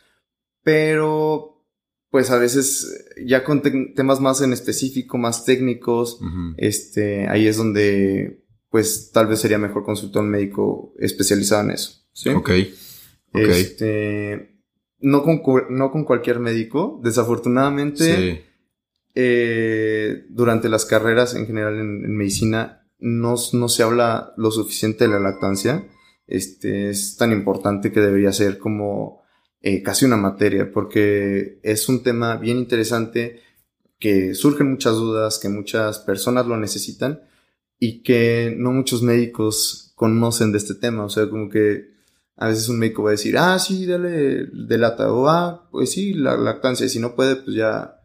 [0.63, 1.54] pero
[2.10, 3.63] pues a veces ya con
[3.95, 6.19] temas más en específico, más técnicos,
[6.58, 11.71] este, ahí es donde pues tal vez sería mejor consultar a un médico especializado en
[11.71, 12.08] eso.
[12.13, 12.30] ¿sí?
[12.30, 12.52] Ok.
[13.34, 14.60] Este,
[14.99, 18.45] no con, no con cualquier médico, desafortunadamente,
[19.15, 25.12] eh, durante las carreras en general en, medicina no, no, se habla lo suficiente de
[25.12, 25.88] la lactancia.
[26.28, 29.23] Este, es tan importante que debería ser como
[29.63, 33.41] eh, casi una materia, porque es un tema bien interesante
[33.97, 37.21] que surgen muchas dudas, que muchas personas lo necesitan
[37.80, 41.06] y que no muchos médicos conocen de este tema.
[41.06, 41.93] O sea, como que
[42.36, 45.91] a veces un médico va a decir, ah, sí, dale de lata, o ah, pues
[45.91, 48.02] sí, la lactancia, y si no puede, pues ya,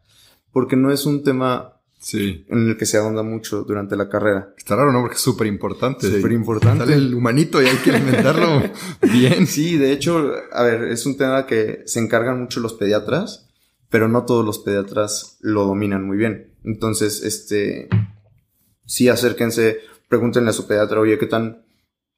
[0.53, 2.47] porque no es un tema Sí.
[2.49, 4.55] En el que se ahonda mucho durante la carrera.
[4.57, 5.01] Está raro, ¿no?
[5.01, 6.11] Porque es súper importante.
[6.11, 6.85] Súper importante.
[6.85, 8.63] Sale el humanito y hay que alimentarlo
[9.13, 9.47] bien.
[9.47, 13.49] Sí, de hecho, a ver, es un tema que se encargan mucho los pediatras,
[13.91, 16.55] pero no todos los pediatras lo dominan muy bien.
[16.65, 17.89] Entonces, este,
[18.87, 21.65] sí, acérquense, pregúntenle a su pediatra, oye, ¿qué tan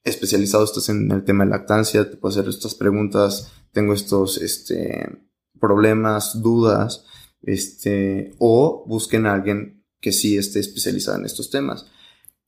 [0.05, 2.11] especializado estás en el tema de lactancia?
[2.11, 5.25] Te puedo hacer estas preguntas, tengo estos, este,
[5.59, 7.07] problemas, dudas
[7.43, 11.87] este, o busquen a alguien que sí esté especializado en estos temas.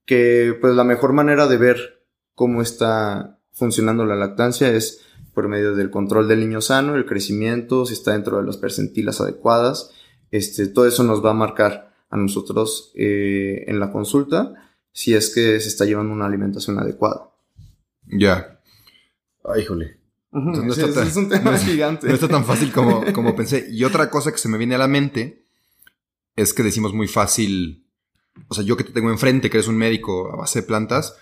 [0.05, 5.01] Que pues la mejor manera de ver cómo está funcionando la lactancia es
[5.35, 9.21] por medio del control del niño sano, el crecimiento, si está dentro de las percentilas
[9.21, 9.91] adecuadas.
[10.31, 14.55] Este, todo eso nos va a marcar a nosotros eh, en la consulta
[14.93, 17.31] si es que se está llevando una alimentación adecuada.
[18.07, 18.61] Ya.
[19.45, 20.02] Ay, híjole.
[20.33, 22.09] No está tan, es un tema gigante.
[22.09, 23.67] No está tan fácil como, como pensé.
[23.71, 25.47] Y otra cosa que se me viene a la mente
[26.37, 27.87] es que decimos muy fácil,
[28.49, 31.17] o sea, yo que te tengo enfrente, que eres un médico a base de plantas,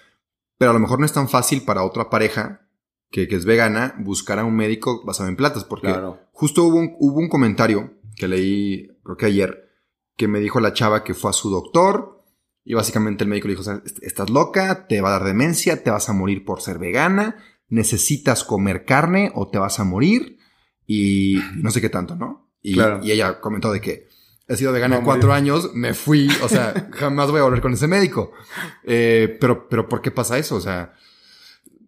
[0.58, 2.68] pero a lo mejor no es tan fácil para otra pareja
[3.10, 5.92] que, es vegana buscar a un médico basado en plantas, porque
[6.32, 9.70] justo hubo un, hubo un comentario que leí, creo que ayer,
[10.16, 12.22] que me dijo la chava que fue a su doctor
[12.64, 16.08] y básicamente el médico le dijo, estás loca, te va a dar demencia, te vas
[16.08, 17.36] a morir por ser vegana,
[17.70, 20.38] necesitas comer carne o te vas a morir
[20.86, 22.50] y no sé qué tanto, ¿no?
[22.62, 24.08] Y, y ella comentó de que
[24.50, 27.86] he sido vegana cuatro años, me fui, o sea, jamás voy a volver con ese
[27.86, 28.32] médico.
[28.84, 30.56] Eh, pero, pero ¿por qué pasa eso?
[30.56, 30.92] O sea,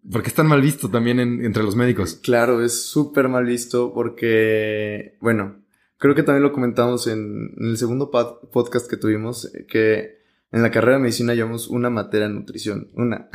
[0.09, 2.15] ¿por qué es tan mal visto también entre los médicos?
[2.23, 5.61] Claro, es súper mal visto porque, bueno,
[5.99, 10.22] creo que también lo comentamos en, el segundo podcast que tuvimos, que
[10.53, 13.31] en la carrera de medicina llevamos una materia de nutrición, una.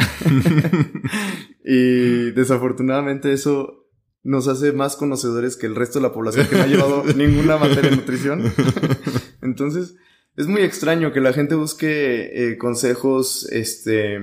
[1.65, 3.88] y desafortunadamente eso
[4.23, 7.58] nos hace más conocedores que el resto de la población que no ha llevado ninguna
[7.58, 8.43] materia de nutrición.
[9.41, 9.95] Entonces,
[10.36, 14.19] es muy extraño que la gente busque eh, consejos este,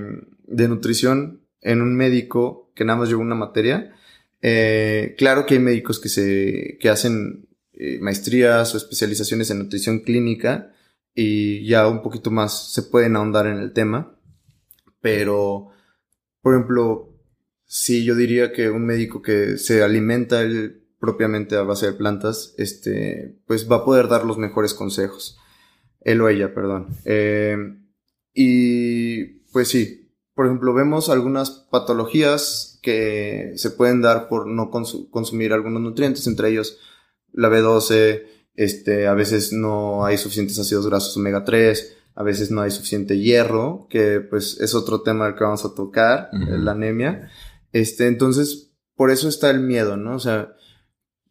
[0.47, 3.93] de nutrición en un médico que nada más lleva una materia.
[4.41, 10.01] Eh, claro que hay médicos que, se, que hacen eh, maestrías o especializaciones en nutrición
[10.01, 10.74] clínica
[11.15, 14.19] y ya un poquito más se pueden ahondar en el tema.
[15.01, 15.69] Pero,
[16.41, 17.15] por ejemplo,
[17.65, 22.55] sí, yo diría que un médico que se alimenta él propiamente a base de plantas,
[22.57, 25.39] este, pues va a poder dar los mejores consejos.
[26.01, 26.89] Él o ella, perdón.
[27.05, 27.57] Eh,
[28.33, 35.53] y pues sí, por ejemplo, vemos algunas patologías que se pueden dar por no consumir
[35.53, 36.79] algunos nutrientes, entre ellos
[37.33, 38.25] la B12,
[38.55, 43.19] este, a veces no hay suficientes ácidos grasos omega 3, a veces no hay suficiente
[43.19, 47.31] hierro, que pues es otro tema del que vamos a tocar, la anemia.
[47.73, 50.15] Este, entonces, por eso está el miedo, ¿no?
[50.15, 50.55] O sea,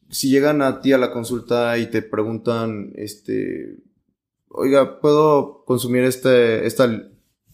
[0.10, 3.78] si llegan a ti a la consulta y te preguntan, este,
[4.50, 6.90] oiga, ¿puedo consumir este, esta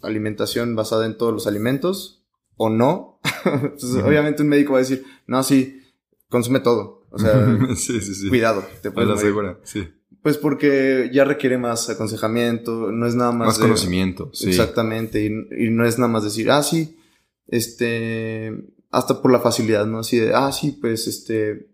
[0.01, 2.25] alimentación basada en todos los alimentos
[2.57, 3.19] o no?
[3.45, 5.81] Entonces, obviamente un médico va a decir, no, sí,
[6.29, 6.98] consume todo.
[7.11, 7.57] O sea,
[8.29, 9.19] cuidado, te puedes
[9.63, 9.87] sí.
[10.21, 13.47] Pues porque ya requiere más aconsejamiento, no es nada más.
[13.47, 14.49] Más conocimiento, sí.
[14.49, 16.97] Exactamente, y, y, no es nada más decir, ah, sí,
[17.47, 18.53] este,
[18.91, 19.99] hasta por la facilidad, ¿no?
[19.99, 21.69] Así de, ah, sí, pues, este,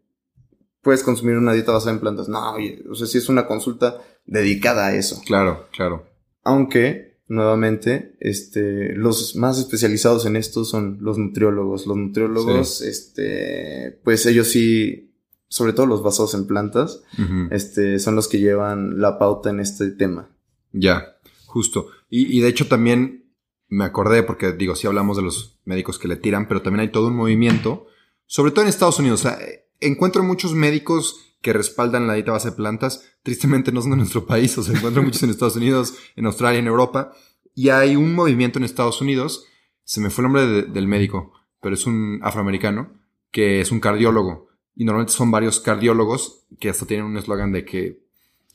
[0.81, 2.29] puedes consumir una dieta basada en plantas.
[2.29, 2.55] No,
[2.89, 5.21] o sea, sí es una consulta dedicada a eso.
[5.25, 6.07] Claro, claro.
[6.43, 11.87] Aunque, nuevamente, este, los más especializados en esto son los nutriólogos.
[11.87, 15.14] Los nutriólogos, este, pues ellos sí,
[15.55, 17.01] sobre todo los basados en plantas,
[17.49, 20.27] este, son los que llevan la pauta en este tema.
[20.73, 21.15] Ya,
[21.45, 21.87] justo.
[22.09, 23.31] Y, y de hecho también
[23.69, 26.91] me acordé porque digo, sí hablamos de los médicos que le tiran, pero también hay
[26.91, 27.87] todo un movimiento,
[28.25, 29.21] sobre todo en Estados Unidos.
[29.21, 29.39] O sea,
[29.79, 33.09] encuentro muchos médicos que respaldan la dieta base de plantas.
[33.23, 36.59] Tristemente no son de nuestro país, o sea, encuentro muchos en Estados Unidos, en Australia,
[36.59, 37.13] en Europa.
[37.53, 39.45] Y hay un movimiento en Estados Unidos,
[39.85, 42.91] se me fue el nombre del médico, pero es un afroamericano,
[43.31, 44.44] que es un cardiólogo.
[44.75, 48.03] Y normalmente son varios cardiólogos que hasta tienen un eslogan de que,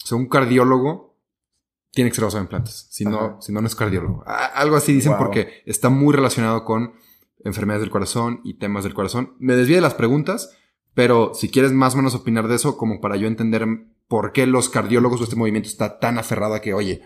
[0.03, 1.17] o sea, un cardiólogo
[1.93, 2.87] tiene que ser basado en plantas.
[2.91, 4.23] Si no, si no, no es cardiólogo.
[4.27, 6.93] Algo así dicen porque está muy relacionado con
[7.45, 9.35] enfermedades del corazón y temas del corazón.
[9.39, 10.57] Me desvío de las preguntas,
[10.95, 13.67] pero si quieres más o menos opinar de eso, como para yo entender
[14.09, 17.03] por qué los cardiólogos o este movimiento está tan aferrado a que, oye,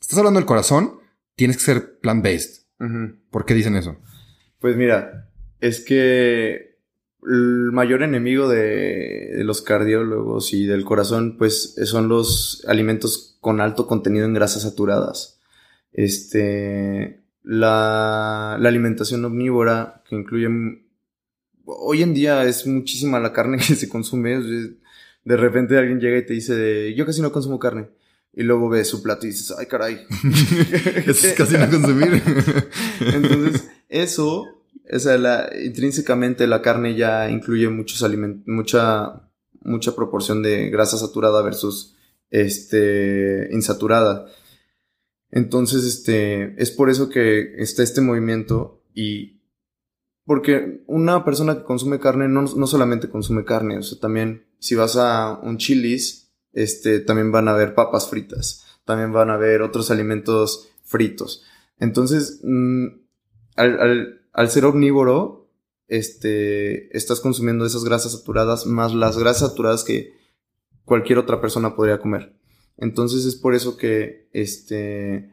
[0.00, 0.98] estás hablando del corazón,
[1.36, 2.66] tienes que ser plant-based.
[3.30, 3.96] ¿Por qué dicen eso?
[4.58, 6.67] Pues mira, es que
[7.26, 13.60] el mayor enemigo de, de, los cardiólogos y del corazón, pues son los alimentos con
[13.60, 15.40] alto contenido en grasas saturadas.
[15.92, 20.48] Este, la, la alimentación omnívora, que incluye,
[21.64, 24.40] hoy en día es muchísima la carne que se consume.
[25.24, 27.88] De repente alguien llega y te dice, yo casi no consumo carne.
[28.34, 30.06] Y luego ves su plato y dices, ay caray.
[31.06, 32.22] es casi no consumir.
[33.00, 34.57] Entonces, eso,
[35.18, 41.96] la, intrínsecamente la carne ya incluye muchos alimentos, mucha, mucha proporción de grasa saturada versus
[42.30, 44.26] este, insaturada.
[45.30, 49.42] Entonces, este, es por eso que está este movimiento y
[50.24, 54.74] porque una persona que consume carne no, no solamente consume carne, o sea, también si
[54.74, 59.62] vas a un chilis, este, también van a haber papas fritas, también van a haber
[59.62, 61.44] otros alimentos fritos.
[61.78, 62.86] Entonces, mm,
[63.56, 65.50] al, al, ser omnívoro,
[65.88, 70.12] este, estás consumiendo esas grasas saturadas más las grasas saturadas que
[70.84, 72.34] cualquier otra persona podría comer.
[72.76, 75.32] Entonces es por eso que, este,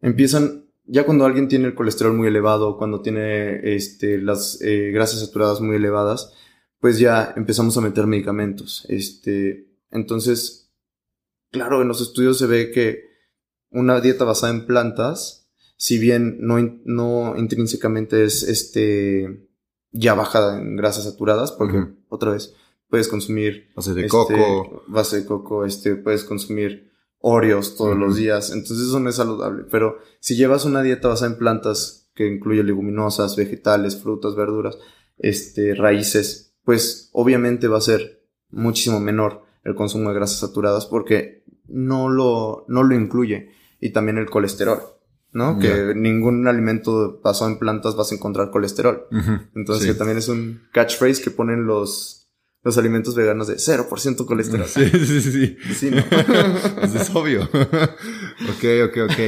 [0.00, 5.20] empiezan, ya cuando alguien tiene el colesterol muy elevado, cuando tiene, este, las eh, grasas
[5.20, 6.32] saturadas muy elevadas,
[6.80, 8.86] pues ya empezamos a meter medicamentos.
[8.88, 10.72] Este, entonces,
[11.50, 13.04] claro, en los estudios se ve que
[13.70, 15.39] una dieta basada en plantas,
[15.80, 19.48] si bien no, no intrínsecamente es este
[19.92, 22.54] ya bajada en grasas saturadas, porque otra vez
[22.90, 28.16] puedes consumir base de este, coco, base de coco, este puedes consumir Oreos todos los
[28.16, 32.26] días, entonces eso no es saludable, pero si llevas una dieta basada en plantas que
[32.26, 34.76] incluye leguminosas, vegetales, frutas, verduras,
[35.16, 41.42] este raíces, pues obviamente va a ser muchísimo menor el consumo de grasas saturadas porque
[41.68, 44.99] no lo no lo incluye y también el colesterol.
[45.32, 45.58] ¿No?
[45.58, 49.06] Que ningún alimento basado en plantas vas a encontrar colesterol.
[49.54, 52.30] Entonces, que también es un catchphrase que ponen los,
[52.62, 54.66] los alimentos veganos de 0% colesterol.
[54.68, 55.56] Sí, sí, sí.
[55.74, 55.98] Sí, ¿no?
[56.82, 57.42] Eso es obvio.
[57.52, 59.18] ok, ok, ok.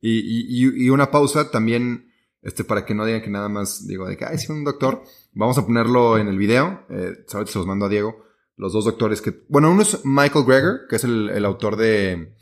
[0.00, 2.10] Y, y, y, una pausa también,
[2.42, 5.02] este, para que no digan que nada más digo de que, ay, sí, un doctor.
[5.32, 6.84] Vamos a ponerlo en el video.
[6.90, 8.24] Eh, se los mando a Diego.
[8.56, 12.34] Los dos doctores que, bueno, uno es Michael Greger, que es el, el autor de,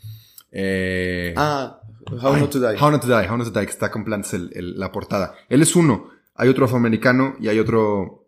[0.51, 2.77] eh, ah, How Not to Die.
[2.79, 5.35] How Not to Die, How Not to Die, que está con plantas el, la portada.
[5.49, 6.09] Él es uno.
[6.35, 8.27] Hay otro afroamericano y hay otro,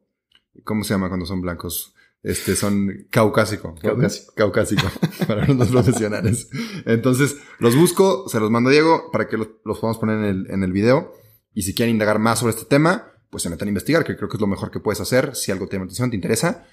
[0.64, 1.94] ¿cómo se llama cuando son blancos?
[2.22, 3.76] Este, son caucásico.
[3.82, 4.34] Caucásico.
[4.36, 4.88] Caucásico,
[5.28, 6.50] para los profesionales.
[6.86, 10.26] Entonces, los busco, se los mando a Diego para que los, los podamos poner en
[10.26, 11.14] el, en el video.
[11.54, 14.30] Y si quieren indagar más sobre este tema, pues se metan a investigar, que creo
[14.30, 15.36] que es lo mejor que puedes hacer.
[15.36, 16.66] Si algo te llama atención, te interesa,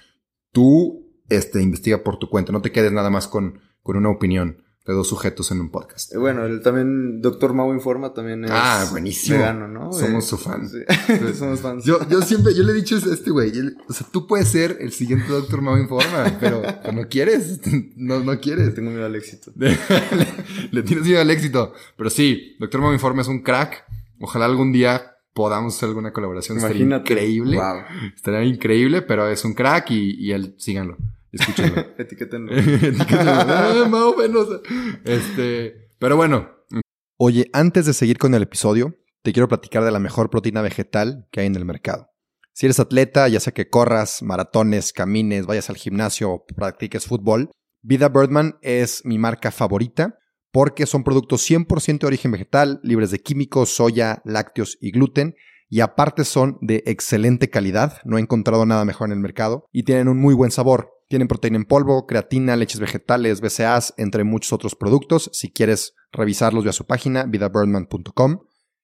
[0.51, 2.51] tú, este, investiga por tu cuenta.
[2.51, 6.11] No te quedes nada más con, con una opinión de dos sujetos en un podcast.
[6.13, 9.37] Eh, bueno, también Doctor Mau Informa también es ah, buenísimo.
[9.37, 9.93] vegano, ¿no?
[9.93, 10.67] Somos su fan.
[10.67, 10.79] Sí.
[11.37, 11.85] Somos fans.
[11.85, 13.51] Yo, yo siempre, yo le he dicho a este güey,
[13.87, 16.63] o sea, tú puedes ser el siguiente Doctor Mau Informa, pero,
[16.93, 17.59] no quieres,
[17.95, 18.67] no, no quieres.
[18.67, 19.51] Le tengo miedo al éxito.
[19.55, 19.77] le,
[20.71, 21.73] le, tienes miedo al éxito.
[21.95, 23.85] Pero sí, Doctor Mau Informa es un crack.
[24.19, 26.57] Ojalá algún día podamos hacer alguna colaboración.
[26.57, 27.13] Imagínate.
[27.13, 27.57] Estaría increíble.
[27.57, 27.81] Wow.
[28.15, 30.97] Estaría increíble, pero es un crack y, y él, síganlo.
[31.31, 31.85] Escúchenlo.
[31.97, 32.51] Etiquétenlo.
[32.55, 33.31] Etiquétenlo.
[33.31, 34.47] Ah, más o menos.
[35.05, 36.49] Este, pero bueno.
[37.17, 41.27] Oye, antes de seguir con el episodio, te quiero platicar de la mejor proteína vegetal
[41.31, 42.09] que hay en el mercado.
[42.53, 47.51] Si eres atleta, ya sea que corras, maratones, camines, vayas al gimnasio o practiques fútbol,
[47.83, 50.19] Vida Birdman es mi marca favorita
[50.51, 55.35] porque son productos 100% de origen vegetal, libres de químicos, soya, lácteos y gluten,
[55.69, 59.83] y aparte son de excelente calidad, no he encontrado nada mejor en el mercado, y
[59.83, 60.91] tienen un muy buen sabor.
[61.11, 65.29] Tienen proteína en polvo, creatina, leches vegetales, BCAAs, entre muchos otros productos.
[65.33, 68.39] Si quieres revisarlos, ve a su página, vidabirdman.com.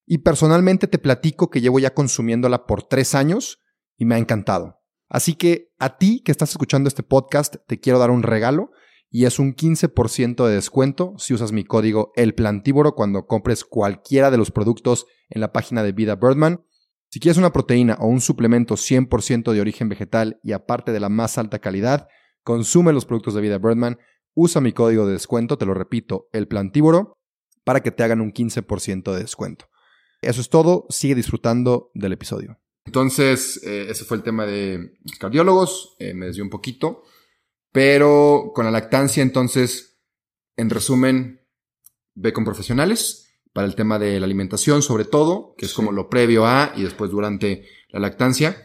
[0.06, 3.60] Y personalmente te platico que llevo ya consumiéndola por tres años
[3.96, 4.82] y me ha encantado.
[5.08, 8.72] Así que a ti que estás escuchando este podcast, te quiero dar un regalo
[9.10, 14.32] y es un 15% de descuento si usas mi código El Plantívoro cuando compres cualquiera
[14.32, 16.66] de los productos en la página de Vida Birdman.
[17.10, 21.10] Si quieres una proteína o un suplemento 100% de origen vegetal y aparte de la
[21.10, 22.08] más alta calidad,
[22.44, 23.98] consume los productos de vida Birdman,
[24.34, 27.18] usa mi código de descuento, te lo repito, el plantívoro,
[27.64, 29.66] para que te hagan un 15% de descuento.
[30.22, 32.60] Eso es todo, sigue disfrutando del episodio.
[32.86, 37.04] Entonces, eh, ese fue el tema de cardiólogos, eh, me desvió un poquito,
[37.72, 40.00] pero con la lactancia, entonces,
[40.58, 41.42] en resumen,
[42.16, 46.10] ve con profesionales para el tema de la alimentación, sobre todo, que es como lo
[46.10, 48.64] previo a y después durante la lactancia.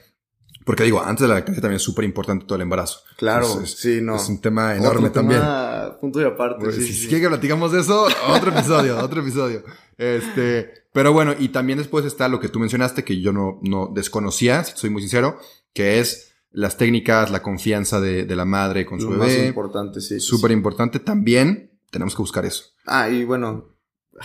[0.65, 3.01] Porque digo, antes de la lactancia también es súper importante todo el embarazo.
[3.17, 4.15] Claro, Entonces, sí, no.
[4.17, 5.41] Es un tema enorme Otro también.
[5.41, 6.65] tema, punto y aparte.
[6.65, 7.09] Pues, sí, si sí.
[7.09, 9.65] quiere que platicamos de eso, otro episodio, otro episodio.
[9.99, 13.91] Este, pero bueno, y también después está lo que tú mencionaste, que yo no, no
[13.93, 15.37] desconocía, si soy muy sincero,
[15.73, 19.47] que es las técnicas, la confianza de, de la madre con su Lo bebé.
[19.47, 20.21] importante, sí.
[20.21, 20.55] sí, Súper sí.
[20.57, 21.01] importante.
[21.01, 22.65] También tenemos que buscar eso.
[22.87, 23.72] Ah, y bueno,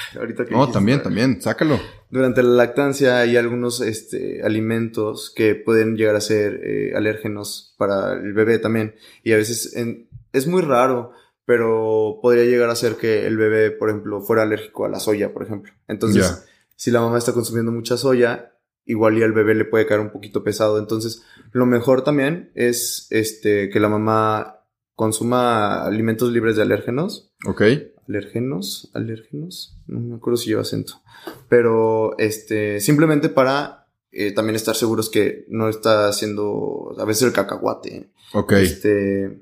[0.19, 1.79] ahorita que No, dijiste, también, también, sácalo.
[2.09, 8.13] Durante la lactancia hay algunos este, alimentos que pueden llegar a ser eh, alérgenos para
[8.13, 8.95] el bebé también.
[9.23, 11.11] Y a veces en- es muy raro,
[11.45, 15.33] pero podría llegar a ser que el bebé, por ejemplo, fuera alérgico a la soya,
[15.33, 15.71] por ejemplo.
[15.87, 16.43] Entonces,
[16.75, 18.53] si la mamá está consumiendo mucha soya,
[18.85, 20.77] igual y al bebé le puede caer un poquito pesado.
[20.79, 24.61] Entonces, lo mejor también es este, que la mamá
[24.95, 27.61] consuma alimentos libres de alérgenos Ok.
[28.07, 31.01] Alérgenos, alérgenos, no me acuerdo si lleva acento,
[31.49, 37.33] pero este, simplemente para eh, también estar seguros que no está haciendo, a veces el
[37.33, 38.53] cacahuate, Ok.
[38.53, 39.39] este, eh,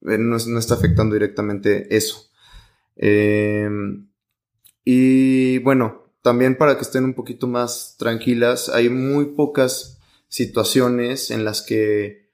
[0.00, 2.30] no, no está afectando directamente eso.
[2.96, 3.68] Eh,
[4.84, 11.44] y bueno, también para que estén un poquito más tranquilas, hay muy pocas situaciones en
[11.44, 12.25] las que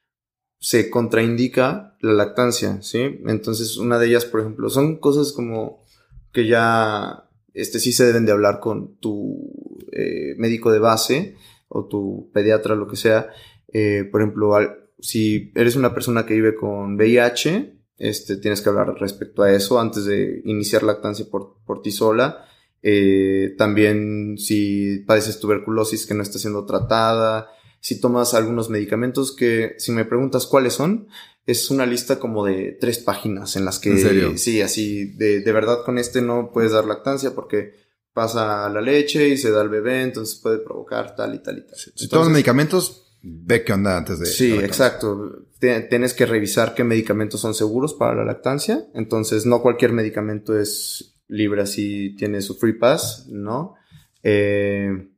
[0.63, 3.21] se contraindica la lactancia, ¿sí?
[3.27, 5.85] Entonces, una de ellas, por ejemplo, son cosas como
[6.33, 9.51] que ya, este, sí se deben de hablar con tu
[9.91, 11.35] eh, médico de base
[11.67, 13.31] o tu pediatra, lo que sea.
[13.73, 14.53] Eh, por ejemplo,
[15.01, 19.81] si eres una persona que vive con VIH, este, tienes que hablar respecto a eso
[19.81, 22.47] antes de iniciar lactancia por, por ti sola.
[22.83, 27.49] Eh, también si padeces tuberculosis que no está siendo tratada,
[27.83, 31.09] si tomas algunos medicamentos que, si me preguntas cuáles son,
[31.47, 34.39] es una lista como de tres páginas en las que, ¿En serio?
[34.39, 37.75] sí, así, de, de verdad con este no puedes dar lactancia porque
[38.15, 41.67] pasa la leche y se da al bebé, entonces puede provocar tal y tal y
[41.67, 41.75] tal.
[41.75, 44.27] Si Entonces, tomas medicamentos, ve qué onda antes de.
[44.27, 45.47] Sí, exacto.
[45.59, 48.85] Tienes que revisar qué medicamentos son seguros para la lactancia.
[48.95, 53.75] Entonces, no cualquier medicamento es libre así, tiene su free pass, ¿no?
[54.23, 55.09] Eh,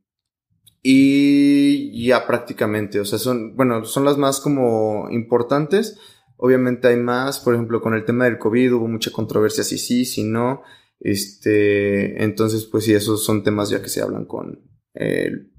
[0.87, 5.99] y ya prácticamente, o sea, son, bueno, son las más como importantes.
[6.37, 10.05] Obviamente hay más, por ejemplo, con el tema del COVID hubo mucha controversia si sí,
[10.05, 10.63] si no.
[11.01, 14.61] Este, entonces, pues sí, esos son temas ya que se hablan con
[14.93, 15.53] el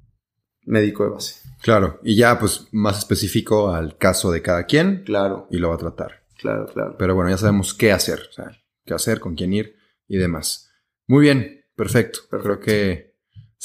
[0.66, 1.42] médico de base.
[1.64, 2.00] Claro.
[2.04, 5.80] Y ya, pues, más específico al caso de cada quien Claro, y lo va a
[5.80, 6.24] tratar.
[6.38, 6.96] claro, claro.
[7.00, 8.20] Pero bueno, ya sabemos qué hacer.
[8.30, 8.52] O sea,
[8.86, 9.76] qué hacer, con quién ir
[10.08, 10.70] y demás.
[11.08, 12.20] Muy bien, perfecto.
[12.30, 12.66] Creo Perfecto.
[12.66, 13.15] que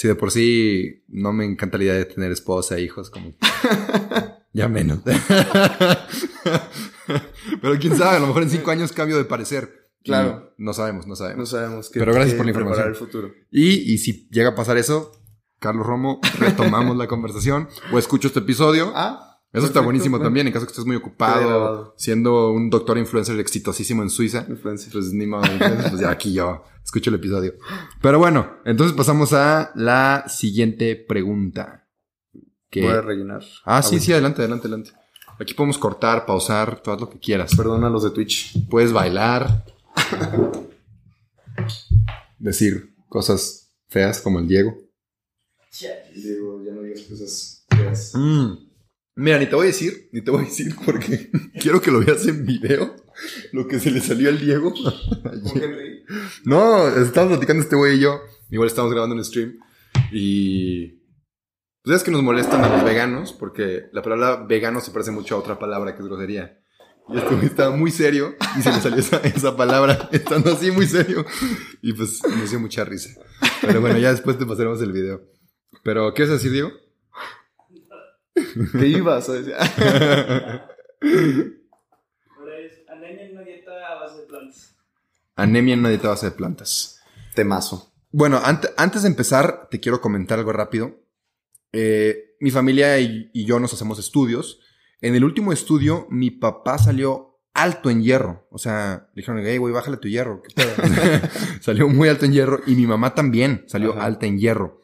[0.01, 3.35] si de por sí no me encanta la idea de tener esposa e hijos, como
[4.55, 5.01] ya menos.
[7.61, 9.91] Pero quién sabe, a lo mejor en cinco años cambio de parecer.
[10.03, 10.55] Claro.
[10.57, 11.51] No sabemos, no No sabemos.
[11.51, 12.89] sabemos qué Pero gracias qué por la información.
[12.89, 13.31] el futuro.
[13.51, 15.13] Y, y si llega a pasar eso,
[15.59, 18.93] Carlos Romo, retomamos la conversación o escucho este episodio.
[18.97, 20.27] Ah, Eso está buenísimo bueno.
[20.27, 24.47] también, en caso que estés muy ocupado, siendo un doctor influencer exitosísimo en Suiza.
[24.49, 24.93] influencer.
[24.93, 27.55] Pues ni modo, pues ya aquí yo escucho el episodio.
[28.01, 31.89] Pero bueno, entonces pasamos a la siguiente pregunta.
[32.71, 32.83] Que...
[32.83, 33.43] Voy a rellenar.
[33.65, 34.05] Ah, sí, bueno.
[34.05, 34.93] sí, adelante, adelante, adelante.
[35.41, 37.57] Aquí podemos cortar, pausar, todo lo que quieras.
[37.57, 38.69] Perdona a los de Twitch.
[38.69, 39.65] Puedes bailar.
[42.39, 44.77] decir cosas feas como el Diego.
[46.15, 48.13] Digo, ya no digas cosas feas.
[48.15, 48.70] Mm.
[49.21, 52.01] Mira, ni te voy a decir, ni te voy a decir porque quiero que lo
[52.01, 52.97] veas en video.
[53.53, 54.73] Lo que se le salió al Diego.
[56.45, 58.21] No, estábamos platicando este güey y yo.
[58.51, 59.61] Igual estamos grabando un stream.
[60.11, 61.03] Y.
[61.85, 65.37] Pues es que nos molestan a los veganos, porque la palabra vegano se parece mucho
[65.37, 66.59] a otra palabra que es grosería.
[67.09, 70.73] Y este güey estaba muy serio y se le salió esa, esa palabra, estando así
[70.73, 71.25] muy serio.
[71.81, 73.11] Y pues me dio mucha risa.
[73.61, 75.23] Pero bueno, ya después te pasaremos el video.
[75.85, 76.73] Pero, ¿qué a decir, Diego?
[78.79, 79.55] ¿Qué ibas a decir?
[82.37, 84.77] Ahora es anemia en una dieta a base de plantas.
[85.37, 87.01] Anemia en una dieta a base de plantas.
[87.35, 87.93] Temazo.
[88.13, 91.01] Bueno, ante- antes de empezar, te quiero comentar algo rápido.
[91.73, 94.61] Eh, mi familia y, y yo nos hacemos estudios.
[95.01, 98.47] En el último estudio, mi papá salió alto en hierro.
[98.51, 100.43] O sea, le dijeron, hey, güey, bájale tu hierro.
[100.43, 100.71] ¿Qué pedo?"
[101.61, 102.61] salió muy alto en hierro.
[102.67, 104.05] Y mi mamá también salió Ajá.
[104.05, 104.80] alta en hierro.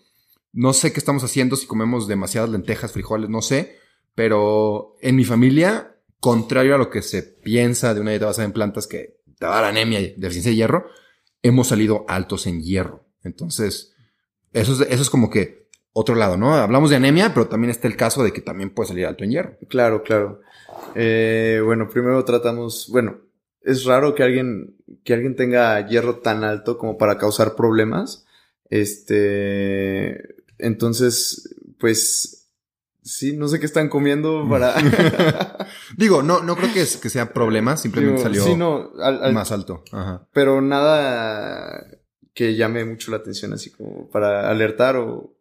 [0.57, 3.77] No sé qué estamos haciendo, si comemos demasiadas lentejas, frijoles, no sé.
[4.15, 8.53] Pero en mi familia, contrario a lo que se piensa de una dieta basada en
[8.53, 10.87] plantas que te va a dar anemia y deficiencia de hierro,
[11.43, 13.05] hemos salido altos en hierro.
[13.23, 13.95] Entonces,
[14.55, 16.55] eso es, eso es como que otro lado, ¿no?
[16.55, 19.33] Hablamos de anemia, pero también está el caso de que también puede salir alto en
[19.33, 19.59] hierro.
[19.69, 20.41] Claro, claro.
[20.95, 23.19] Eh, bueno, primero tratamos, bueno,
[23.61, 28.25] es raro que alguien, que alguien tenga hierro tan alto como para causar problemas.
[28.71, 32.49] Este, entonces, pues,
[33.03, 34.75] sí, no sé qué están comiendo para...
[35.97, 39.23] Digo, no, no creo que, es, que sea problema, simplemente Digo, salió sí, no, al-
[39.25, 39.85] al- más alto.
[39.93, 40.27] Ajá.
[40.33, 41.87] pero nada
[42.35, 45.33] que llame mucho la atención, así como para alertar o...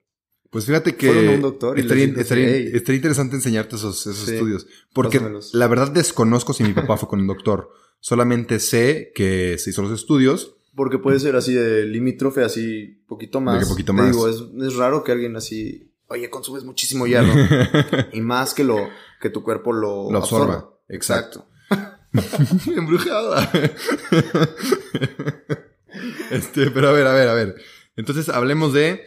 [0.50, 2.70] Pues fíjate que un doctor y estaría, estaría- "Hey".
[2.74, 4.66] estaría interesante enseñarte esos, esos Sí, estudios.
[4.94, 5.54] Porque pásamelos.
[5.54, 7.72] la verdad desconozco si mi papá fue con un doctor.
[8.00, 10.55] Solamente sé que se hizo los estudios.
[10.76, 13.64] Porque puede ser así de limítrofe, así poquito más.
[13.64, 14.12] que poquito Te más.
[14.12, 17.34] Digo, es, es raro que alguien así, oye, consumes muchísimo hierro.
[18.14, 18.90] y más que lo,
[19.22, 20.70] que tu cuerpo lo, Lo absorba.
[20.90, 21.48] Exacto.
[22.76, 23.50] Embrujada.
[26.32, 27.56] este, pero a ver, a ver, a ver.
[27.96, 29.02] Entonces hablemos de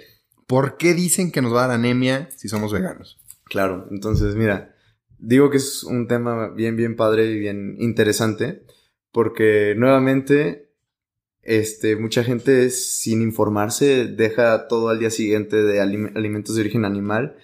[0.47, 3.19] por qué dicen que nos va a dar anemia si somos veganos.
[3.45, 4.75] Claro, entonces mira,
[5.19, 8.65] digo que es un tema bien, bien padre y bien interesante,
[9.13, 10.68] porque nuevamente,
[11.49, 16.85] este, mucha gente sin informarse deja todo al día siguiente de alim- alimentos de origen
[16.85, 17.37] animal,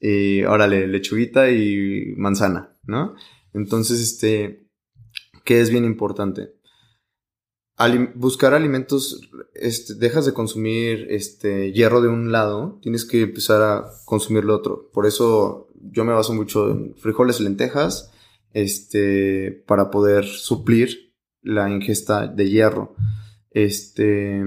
[0.00, 3.14] y órale, lechuguita y manzana, ¿no?
[3.54, 4.66] Entonces, este,
[5.44, 6.54] ¿qué es bien importante?
[8.14, 9.20] buscar alimentos,
[9.54, 14.54] este, dejas de consumir este hierro de un lado, tienes que empezar a consumir lo
[14.54, 14.90] otro.
[14.92, 18.12] Por eso yo me baso mucho en frijoles, lentejas,
[18.52, 22.94] este, para poder suplir la ingesta de hierro.
[23.54, 24.42] Este,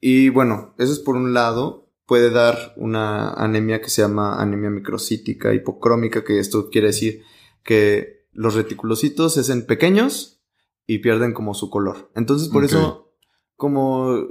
[0.00, 1.88] y bueno, eso es por un lado.
[2.06, 7.22] Puede dar una anemia que se llama anemia microcítica hipocrómica, que esto quiere decir
[7.62, 10.40] que los reticulocitos se hacen pequeños
[10.86, 12.10] y pierden como su color.
[12.16, 13.12] Entonces, por eso,
[13.56, 14.26] como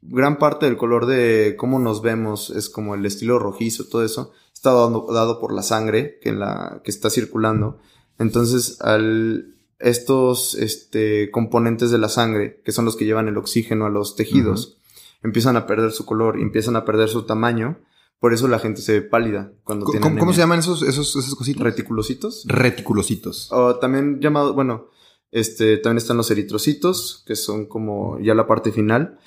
[0.00, 4.32] gran parte del color de cómo nos vemos es como el estilo rojizo, todo eso,
[4.52, 7.78] está dado, dado por la sangre que, la, que está circulando.
[8.18, 13.86] Entonces, al estos este, componentes de la sangre, que son los que llevan el oxígeno
[13.86, 14.78] a los tejidos,
[15.22, 17.78] empiezan a perder su color y empiezan a perder su tamaño.
[18.18, 21.16] Por eso la gente se ve pálida cuando ¿Cómo, tiene cómo- se llaman esos, esos,
[21.16, 21.62] esas cositas?
[21.62, 22.44] Reticulocitos.
[22.46, 23.50] Reticulocitos.
[23.52, 24.86] O también llamado, bueno,
[25.32, 29.18] este, también están los eritrocitos, que son como ya la parte final.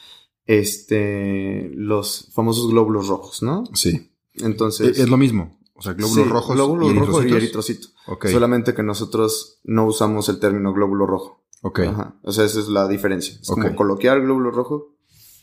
[0.47, 3.63] Este, los famosos glóbulos rojos, ¿no?
[3.73, 4.11] Sí.
[4.35, 4.91] Entonces.
[4.91, 5.57] Es, es lo mismo.
[5.75, 7.43] O sea, glóbulos sí, rojos glóbulo y rojo y eritrocitos.
[7.43, 7.87] eritrocito.
[8.07, 8.27] Ok.
[8.27, 11.43] Solamente que nosotros no usamos el término glóbulo rojo.
[11.61, 11.79] Ok.
[11.79, 12.15] Ajá.
[12.23, 13.37] O sea, esa es la diferencia.
[13.41, 14.95] Es como coloquial glóbulo rojo,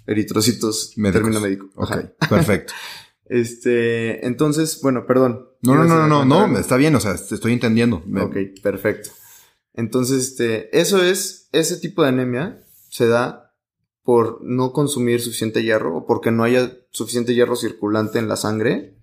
[0.06, 1.20] eritrocitos, Médicos.
[1.22, 1.66] término médico.
[1.76, 1.90] Ok.
[1.90, 2.12] Ajá.
[2.28, 2.72] Perfecto.
[3.32, 5.48] Este, entonces, bueno, perdón.
[5.62, 8.02] No, no, ¿Ibas no, no, no, no, está bien, o sea, te estoy entendiendo.
[8.20, 9.08] Ok, perfecto.
[9.72, 13.54] Entonces, este, eso es, ese tipo de anemia se da
[14.02, 18.98] por no consumir suficiente hierro o porque no haya suficiente hierro circulante en la sangre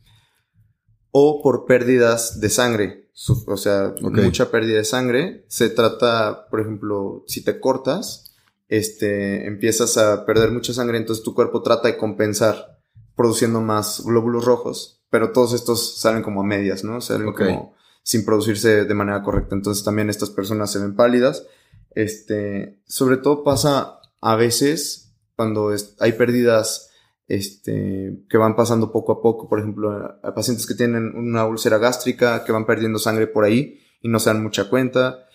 [1.11, 3.09] o por pérdidas de sangre.
[3.47, 5.45] O sea, mucha pérdida de sangre.
[5.47, 8.33] Se trata, por ejemplo, si te cortas,
[8.69, 12.79] este, empiezas a perder mucha sangre, entonces tu cuerpo trata de compensar
[13.15, 17.01] produciendo más glóbulos rojos, pero todos estos salen como a medias, ¿no?
[17.01, 19.55] Salen como sin producirse de manera correcta.
[19.55, 21.45] Entonces también estas personas se ven pálidas.
[21.91, 26.88] Este, sobre todo pasa a veces cuando hay pérdidas
[27.29, 29.91] este, que van pasando poco a poco, por ejemplo,
[30.23, 34.19] a, pacientes que tienen una úlcera gástrica, que van perdiendo sangre por ahí y no
[34.19, 35.27] se dan mucha cuenta,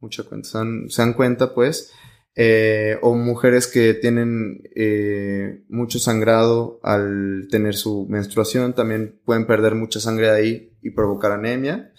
[0.00, 1.92] mucha cuenta, se dan, cuenta pues,
[2.36, 9.74] eh, o mujeres que tienen eh, mucho sangrado al tener su menstruación, también pueden perder
[9.74, 11.92] mucha sangre ahí y provocar anemia.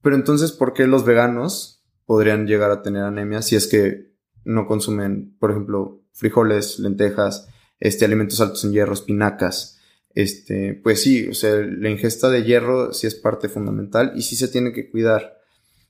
[0.00, 4.12] Pero entonces, ¿por qué los veganos podrían llegar a tener anemia si es que
[4.44, 7.48] no consumen, por ejemplo, frijoles, lentejas,
[7.82, 9.80] este, alimentos altos en hierro, espinacas?
[10.14, 14.36] Este, pues sí, o sea, la ingesta de hierro sí es parte fundamental y sí
[14.36, 15.38] se tiene que cuidar.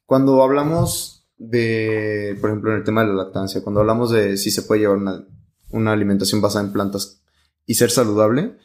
[0.06, 4.50] Cuando hablamos de, por ejemplo, en el tema de la lactancia, cuando hablamos de si
[4.50, 5.26] se puede llevar una,
[5.70, 7.20] una alimentación basada en plantas
[7.66, 8.56] y ser saludable,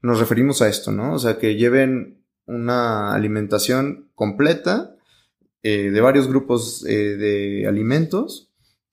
[0.00, 1.14] nos referimos a esto, ¿no?
[1.14, 4.94] O sea, que lleven una alimentación completa
[5.64, 8.45] eh, de varios grupos eh, de alimentos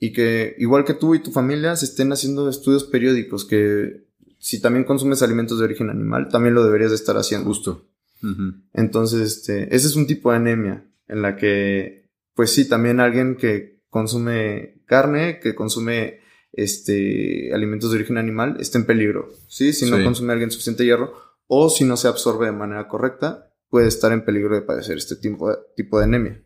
[0.06, 4.04] y que, igual que tú y tu familia, se estén haciendo estudios periódicos que
[4.38, 7.48] si también consumes alimentos de origen animal, también lo deberías de estar haciendo.
[7.48, 7.88] Justo.
[8.22, 8.56] Ujú.
[8.74, 13.38] Entonces, este, ese es un tipo de anemia en la que, pues sí, también alguien
[13.38, 16.20] que consume carne, que consume
[16.52, 19.30] este, alimentos de origen animal, está en peligro.
[19.48, 20.04] Sí, si no Sí.
[20.04, 21.14] consume alguien suficiente hierro
[21.48, 25.16] o si no se absorbe de manera correcta, puede estar en peligro de padecer este
[25.16, 26.44] tipo de, tipo de anemia.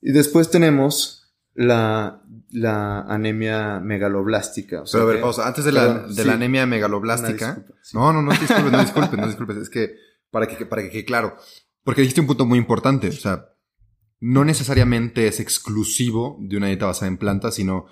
[0.00, 1.22] Y después tenemos
[1.54, 4.82] la, la anemia megaloblástica.
[4.82, 5.46] o sea Pero a ver, pausa.
[5.46, 6.24] Antes de la, de sí.
[6.24, 7.54] la anemia megaloblástica.
[7.54, 7.96] disculpa, sí.
[7.96, 9.56] No, no, no disculpes, no disculpes, no disculpes.
[9.56, 9.94] Es que
[10.30, 11.36] para que, para que quede claro.
[11.84, 13.08] Porque dijiste un punto muy importante.
[13.08, 13.46] O sea,
[14.20, 17.86] no necesariamente es exclusivo de una dieta basada en plantas, sino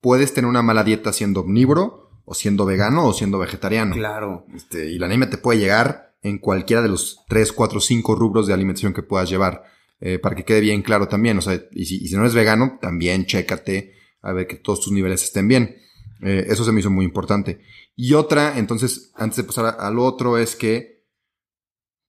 [0.00, 3.94] puedes tener una mala dieta siendo omnívoro, o siendo vegano, o siendo vegetariano.
[3.94, 4.46] Claro.
[4.54, 8.46] Este, y la anemia te puede llegar en cualquiera de los 3, 4, 5 rubros
[8.46, 9.64] de alimentación que puedas llevar.
[10.00, 11.38] Eh, para que quede bien claro también.
[11.38, 14.80] O sea, y si, y si no eres vegano, también chécate a ver que todos
[14.80, 15.76] tus niveles estén bien.
[16.22, 17.60] Eh, eso se me hizo muy importante.
[17.96, 20.98] Y otra, entonces, antes de pasar al otro, es que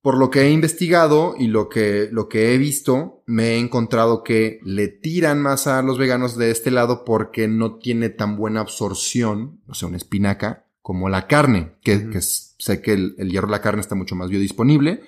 [0.02, 4.24] por lo que he investigado y lo que, lo que he visto, me he encontrado
[4.24, 8.62] que le tiran más a los veganos de este lado porque no tiene tan buena
[8.62, 13.52] absorción, o sea, una espinaca, como la carne, que, sé que el, el hierro de
[13.52, 15.02] la carne está mucho más biodisponible.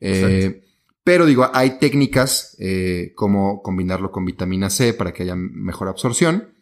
[0.00, 0.63] Eh.
[1.04, 6.54] Pero digo, hay técnicas eh, como combinarlo con vitamina C para que haya mejor absorción.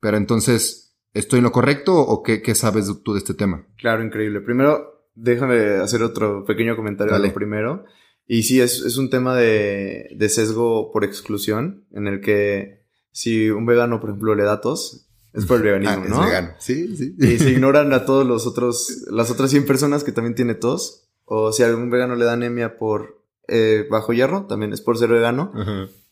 [0.00, 3.66] Pero entonces, ¿estoy en lo correcto o qué, qué sabes tú de este tema?
[3.76, 4.40] Claro, increíble.
[4.40, 7.28] Primero, déjame hacer otro pequeño comentario Dale.
[7.28, 7.84] lo primero.
[8.26, 13.50] Y sí, es, es un tema de, de sesgo por exclusión, en el que si
[13.50, 16.24] un vegano, por ejemplo, le da tos, es por el veganismo, Ah, es ¿no?
[16.24, 16.50] vegano.
[16.58, 17.16] Sí, sí.
[17.18, 21.08] Y se ignoran a todos los otros, las otras 100 personas que también tiene tos.
[21.24, 23.17] O si a algún vegano le da anemia por
[23.48, 25.52] eh, bajo hierro, también es por ser vegano.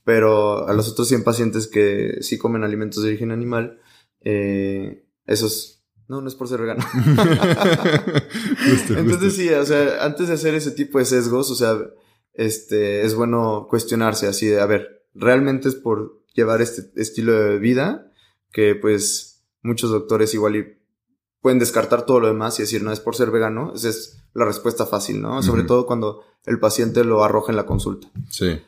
[0.04, 3.80] Pero a los otros 100 pacientes que sí comen alimentos de origen animal,
[4.20, 5.84] eh, esos...
[6.08, 6.84] No, no es por ser vegano.
[8.70, 9.30] Justo, Entonces justo.
[9.30, 11.76] sí, o sea, antes de hacer ese tipo de sesgos, o sea,
[12.32, 17.58] este, es bueno cuestionarse así de, a ver, ¿realmente es por llevar este estilo de
[17.58, 18.12] vida
[18.52, 20.78] que pues muchos doctores igual y
[21.40, 23.72] pueden descartar todo lo demás y decir, no es por ser vegano?
[23.74, 25.42] Esa es la respuesta fácil, ¿no?
[25.42, 28.08] Sobre todo cuando el paciente lo arroja en la consulta.
[28.28, 28.60] Sí.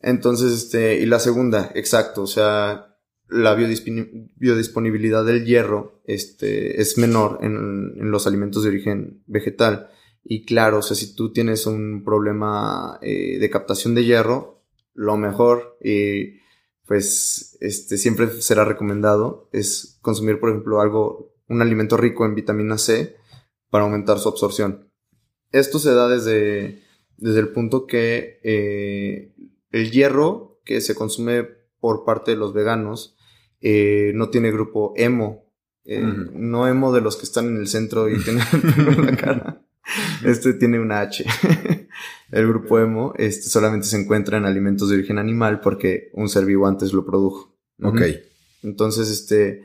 [0.00, 2.96] Entonces, este, y la segunda, exacto, o sea,
[3.28, 9.90] la biodisponi- biodisponibilidad del hierro, este, es menor en, en los alimentos de origen vegetal.
[10.22, 15.16] Y claro, o sea, si tú tienes un problema eh, de captación de hierro, lo
[15.16, 16.40] mejor, y
[16.86, 22.76] pues, este, siempre será recomendado, es consumir, por ejemplo, algo, un alimento rico en vitamina
[22.76, 23.16] C
[23.70, 24.85] para aumentar su absorción.
[25.52, 26.82] Esto se da desde,
[27.16, 29.34] desde el punto que eh,
[29.70, 31.46] el hierro que se consume
[31.80, 33.16] por parte de los veganos
[33.60, 35.44] eh, no tiene grupo hemo.
[35.84, 36.02] Eh.
[36.32, 38.44] No hemo de los que están en el centro y tienen
[39.04, 39.62] la cara.
[40.24, 41.24] Este tiene una H.
[42.32, 46.44] el grupo hemo este, solamente se encuentra en alimentos de origen animal porque un ser
[46.44, 47.56] vivo antes lo produjo.
[47.82, 48.00] Ok.
[48.62, 49.64] Entonces, este,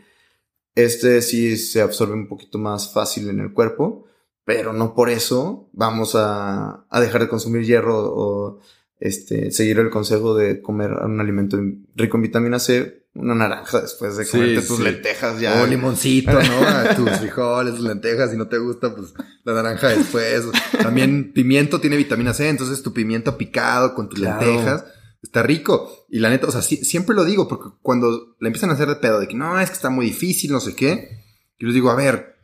[0.76, 4.06] este sí se absorbe un poquito más fácil en el cuerpo,
[4.46, 8.60] pero no por eso vamos a, a dejar de consumir hierro o
[9.00, 11.58] este, seguir el consejo de comer un alimento
[11.96, 14.84] rico en vitamina C, una naranja después de Sí, comerte tus sí.
[14.84, 15.62] lentejas ya.
[15.62, 16.68] O limoncito, ¿no?
[16.68, 19.14] A tus frijoles, tus lentejas, si no te gusta, pues
[19.44, 20.44] la naranja después.
[20.82, 24.46] También pimiento tiene vitamina C, entonces tu pimiento picado con tus Claro.
[24.46, 24.86] lentejas
[25.24, 26.06] está rico.
[26.10, 28.88] Y la neta, o sea, sí- siempre lo digo, porque cuando le empiezan a hacer
[28.88, 31.24] de pedo de que no, es que está muy difícil, no sé qué,
[31.60, 32.38] yo les digo, a ver,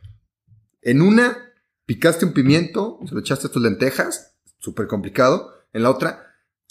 [0.82, 1.47] en una
[1.88, 5.50] picaste un pimiento, se lo echaste a tus lentejas, súper complicado.
[5.72, 6.22] En la otra,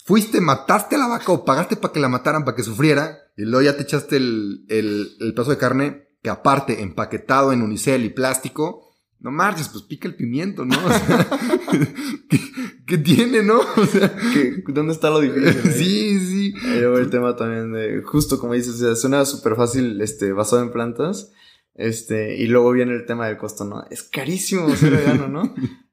[0.04, 3.42] fuiste, mataste a la vaca o pagaste para que la mataran, para que sufriera, y
[3.42, 8.04] luego ya te echaste el, el, el pedazo de carne que aparte, empaquetado en unicel
[8.04, 8.84] y plástico,
[9.18, 10.76] no marches, pues pica el pimiento, ¿no?
[10.86, 11.28] O sea,
[12.30, 12.40] ¿qué,
[12.86, 13.60] qué tiene, no?
[13.76, 15.72] O sea, ¿Qué- ¿Dónde está lo difícil?
[15.72, 16.54] sí, sí.
[16.64, 20.32] Ahí luego el tema también de, justo como dices, o sea, suena súper fácil, este,
[20.32, 21.32] basado en plantas,
[21.78, 23.84] este, y luego viene el tema del costo, ¿no?
[23.88, 25.54] Es carísimo ser vegano, ¿no?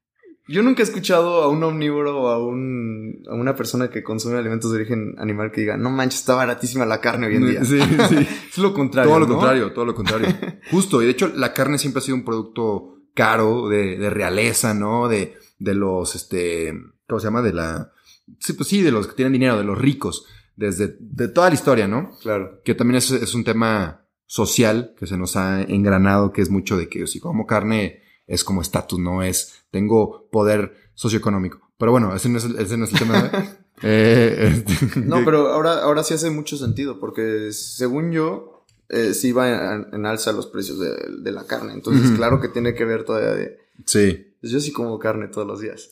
[0.48, 4.36] Yo nunca he escuchado a un omnívoro o a, un, a una persona que consume
[4.36, 7.64] alimentos de origen animal que diga, no manches, está baratísima la carne hoy en día.
[7.64, 8.28] Sí, sí.
[8.50, 9.10] Es lo contrario.
[9.10, 9.34] Todo lo ¿no?
[9.34, 10.28] contrario, todo lo contrario.
[10.70, 14.74] Justo, y de hecho la carne siempre ha sido un producto caro, de, de realeza,
[14.74, 15.08] ¿no?
[15.08, 16.74] De, de los, este,
[17.08, 17.42] ¿cómo se llama?
[17.42, 17.92] De la,
[18.38, 21.54] sí, pues sí, de los que tienen dinero, de los ricos, desde, de toda la
[21.54, 22.10] historia, ¿no?
[22.22, 22.60] Claro.
[22.64, 26.76] Que también es, es un tema social que se nos ha engranado, que es mucho
[26.76, 29.22] de que si como carne es como estatus, ¿no?
[29.22, 31.60] Es, tengo poder socioeconómico.
[31.78, 33.30] Pero bueno, ese no es el, ese no es el tema.
[33.82, 39.32] eh, este, No, pero ahora, ahora sí hace mucho sentido, porque según yo, eh, sí
[39.32, 40.90] va en, en alza los precios de,
[41.22, 41.72] de la carne.
[41.74, 44.34] Entonces, claro que tiene que ver todavía de, Sí.
[44.40, 45.90] pues yo sí como carne todos los días.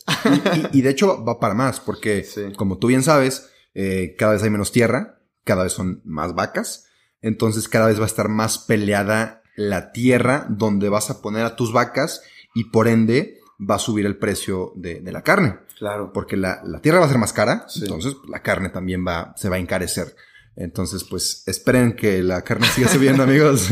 [0.72, 2.52] Y, y de hecho va para más, porque Sí.
[2.56, 6.83] como tú bien sabes, eh, cada vez hay menos tierra, cada vez son más vacas,
[7.24, 11.56] entonces cada vez va a estar más peleada la tierra donde vas a poner a
[11.56, 12.22] tus vacas
[12.54, 16.12] y por ende va a subir el precio de, de la carne, Claro.
[16.12, 17.80] porque la, la tierra va a ser más cara, Sí.
[17.82, 20.14] entonces la carne también va, se va a encarecer.
[20.56, 23.68] Entonces, pues esperen que la carne siga subiendo, amigos.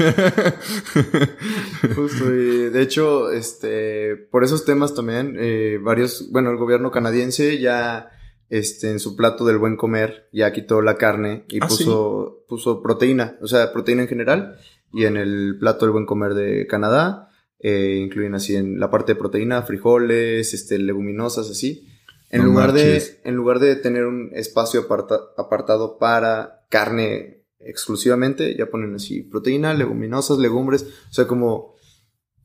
[1.95, 7.59] Justo, y de hecho, este, por esos temas también, eh, varios, bueno, el gobierno canadiense
[7.61, 8.11] ya,
[8.53, 12.83] este, en su plato del buen comer, ya quitó la carne y Ah, puso, puso
[12.83, 14.59] proteína, o sea, proteína en general,
[14.93, 17.31] y en el plato del buen comer de Canadá,
[17.61, 21.89] eh, incluyen así en la parte de proteína, frijoles, este, leguminosas, así.
[22.31, 28.55] En No lugar de, en lugar de tener un espacio aparta- apartado para carne exclusivamente,
[28.57, 31.75] ya ponen así proteína, leguminosas, legumbres, o sea, como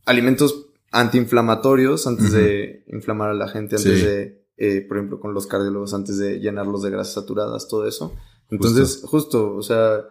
[0.05, 4.05] alimentos antiinflamatorios antes de inflamar a la gente, antes Sí.
[4.05, 8.13] de, eh, por ejemplo, con los cardiólogos, antes de llenarlos de grasas saturadas, todo eso.
[8.49, 10.05] Entonces, justo, o sea,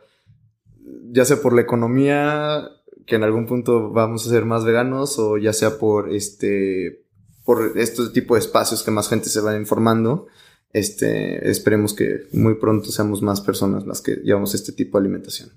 [1.10, 2.70] ya sea por la economía,
[3.06, 7.04] que en algún punto vamos a ser más veganos, o ya sea por este,
[7.44, 10.26] por este tipo de espacios que más gente se va informando,
[10.72, 15.50] este, esperemos que muy pronto seamos más personas las que llevamos este tipo de alimentación.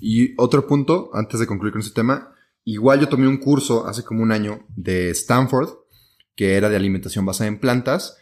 [0.00, 2.34] Y otro punto, antes de concluir con este tema,
[2.64, 5.68] igual yo tomé un curso hace como un año de Stanford,
[6.34, 8.16] que era de alimentación basada en plantas.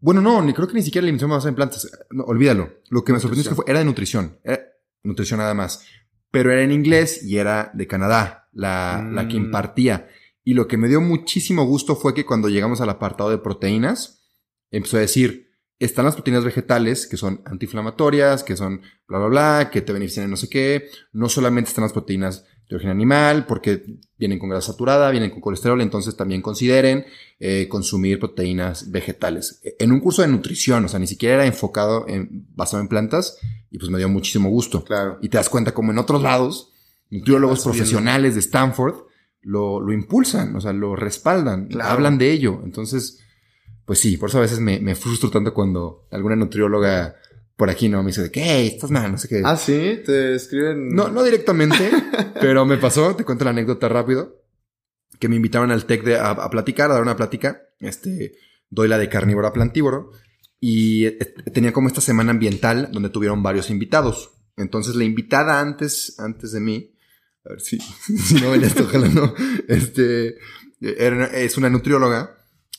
[0.00, 1.90] Bueno, no, ni creo que ni siquiera alimentación basada en plantas.
[2.10, 2.80] No, olvídalo.
[2.90, 4.38] Lo que me sorprendió es que fue, era de nutrición.
[4.44, 4.60] Era
[5.02, 5.84] nutrición nada más.
[6.30, 9.44] Pero era en inglés y era de Canadá, la, la que Mm.
[9.46, 10.08] impartía.
[10.44, 14.22] Y lo que me dio muchísimo gusto fue que cuando llegamos al apartado de proteínas,
[14.70, 19.70] empezó a decir, están las proteínas vegetales que son antiinflamatorias, que son bla, bla, bla,
[19.72, 20.88] que te benefician en no sé qué.
[21.12, 23.84] No solamente están las proteínas de origen animal, porque
[24.18, 27.04] vienen con grasa saturada, vienen con colesterol, entonces también consideren
[27.38, 29.60] eh, consumir proteínas vegetales.
[29.78, 33.38] En un curso de nutrición, o sea, ni siquiera era enfocado en, basado en plantas,
[33.70, 34.82] y pues me dio muchísimo gusto.
[34.84, 35.18] Claro.
[35.22, 36.72] Y te das cuenta como en otros lados,
[37.10, 38.94] nutriólogos profesionales de Stanford
[39.42, 41.90] lo, lo impulsan, o sea, lo respaldan, Claro.
[41.90, 42.62] hablan de ello.
[42.64, 43.20] Entonces,
[43.84, 47.14] pues sí, por eso a veces me, me frustro tanto cuando alguna nutrióloga
[47.56, 49.42] por aquí no me dice de que, "Hey, estás mal, no sé qué.
[49.44, 50.88] Ah, sí, te escriben.
[50.94, 51.90] No, no directamente,
[52.40, 54.42] pero me pasó, te cuento la anécdota rápido,
[55.18, 58.34] que me invitaron al TEC de, a, a platicar, a dar una plática, este,
[58.68, 60.10] doy la de carnívoro a plantívoro,
[60.60, 61.18] y eh,
[61.52, 64.32] tenía como esta semana ambiental donde tuvieron varios invitados.
[64.56, 66.94] Entonces la invitada antes, antes de mí,
[67.44, 67.78] a ver si,
[68.18, 69.34] si no ven esto, ojalá no,
[69.68, 70.36] este,
[70.80, 72.36] era- es una nutrióloga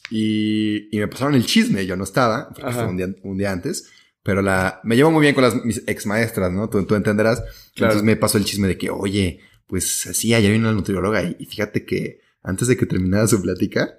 [0.10, 2.80] y, y me pasaron el chisme, yo no estaba, porque Ajá.
[2.84, 3.90] fue un día, un día antes,
[4.28, 6.70] pero la, me llevo muy bien con las mis ex maestras, ¿no?
[6.70, 7.40] Tú, tú entenderás.
[7.40, 7.94] Claro.
[7.94, 11.38] Entonces me pasó el chisme de que, oye, pues así, ayer vino la nutrióloga y,
[11.40, 13.96] y fíjate que antes de que terminara su plática,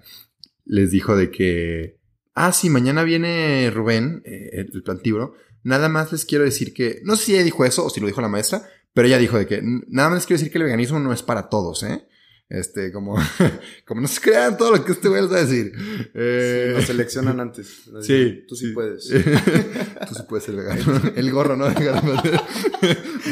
[0.66, 1.96] les dijo de que,
[2.34, 5.32] ah, sí, mañana viene Rubén, eh, el, plantívoro.
[5.62, 8.06] Nada más les quiero decir que, no sé si ella dijo eso o si lo
[8.06, 10.58] dijo la maestra, pero ella dijo de que, "N- nada más les quiero decir que
[10.58, 12.06] el veganismo no es para todos, ¿eh?
[12.50, 13.14] Este, como,
[13.84, 15.70] como no se crean todo lo que este güey les va a decir.
[16.14, 17.86] Eh, Lo seleccionan antes.
[17.92, 19.06] Nos Sí, Tú sí, puedes.
[20.08, 21.00] Tú sí puedes ser vegano.
[21.14, 21.66] El gorro, ¿no?
[21.66, 22.22] Vegano.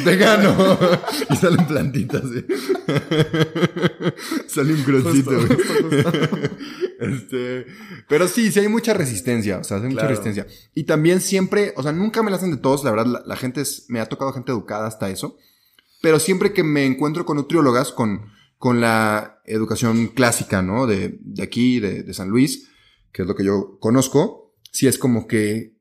[0.04, 0.78] Vegano.
[1.30, 2.44] Y salen plantitas, ¿sí?
[4.48, 5.46] Sale un crocito, Justo, güey.
[5.48, 6.12] justo, justo.
[6.98, 7.66] Este,
[8.08, 10.46] pero sí, sí hay mucha resistencia, o sea, hay mucha resistencia.
[10.74, 13.36] Y también siempre, o sea, nunca me la hacen de todos, la verdad, la, la
[13.36, 15.36] gente es, me ha tocado gente educada hasta eso.
[16.02, 20.86] Pero siempre que me encuentro con nutriólogas, con, con la educación clásica, ¿no?
[20.86, 22.68] De, de aquí, de, de San Luis,
[23.12, 25.74] que es lo que yo conozco, sí es como que,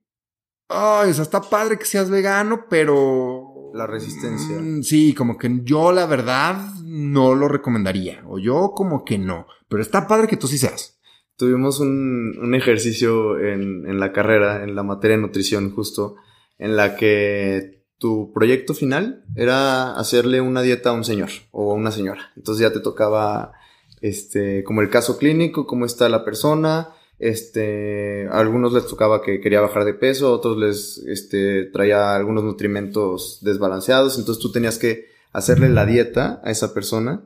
[0.70, 3.52] ay, o sea, está padre que seas vegano, pero...
[3.74, 4.58] La resistencia.
[4.58, 9.48] Mm, Sí, como que yo la verdad no lo recomendaría, o yo como que no,
[9.68, 10.98] pero está padre que tú sí seas.
[11.38, 16.16] Tuvimos un, un ejercicio en, en la carrera, en la materia de nutrición justo,
[16.58, 21.76] en la que tu proyecto final era hacerle una dieta a un señor o a
[21.76, 22.32] una señora.
[22.36, 23.54] Entonces ya te tocaba,
[24.02, 26.90] este, como el caso clínico, cómo está la persona,
[27.20, 32.16] este, a algunos les tocaba que quería bajar de peso, a otros les, este, traía
[32.16, 37.24] algunos nutrimentos desbalanceados, entonces tú tenías que hacerle la dieta a esa persona.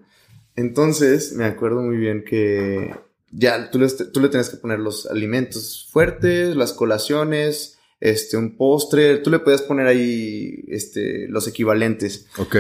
[0.56, 2.94] Entonces, me acuerdo muy bien que
[3.32, 3.80] ya tú,
[4.12, 9.40] tú le tenías que poner los alimentos fuertes, las colaciones, este, un postre, tú le
[9.40, 12.28] podías poner ahí, este, los equivalentes.
[12.38, 12.56] Ok.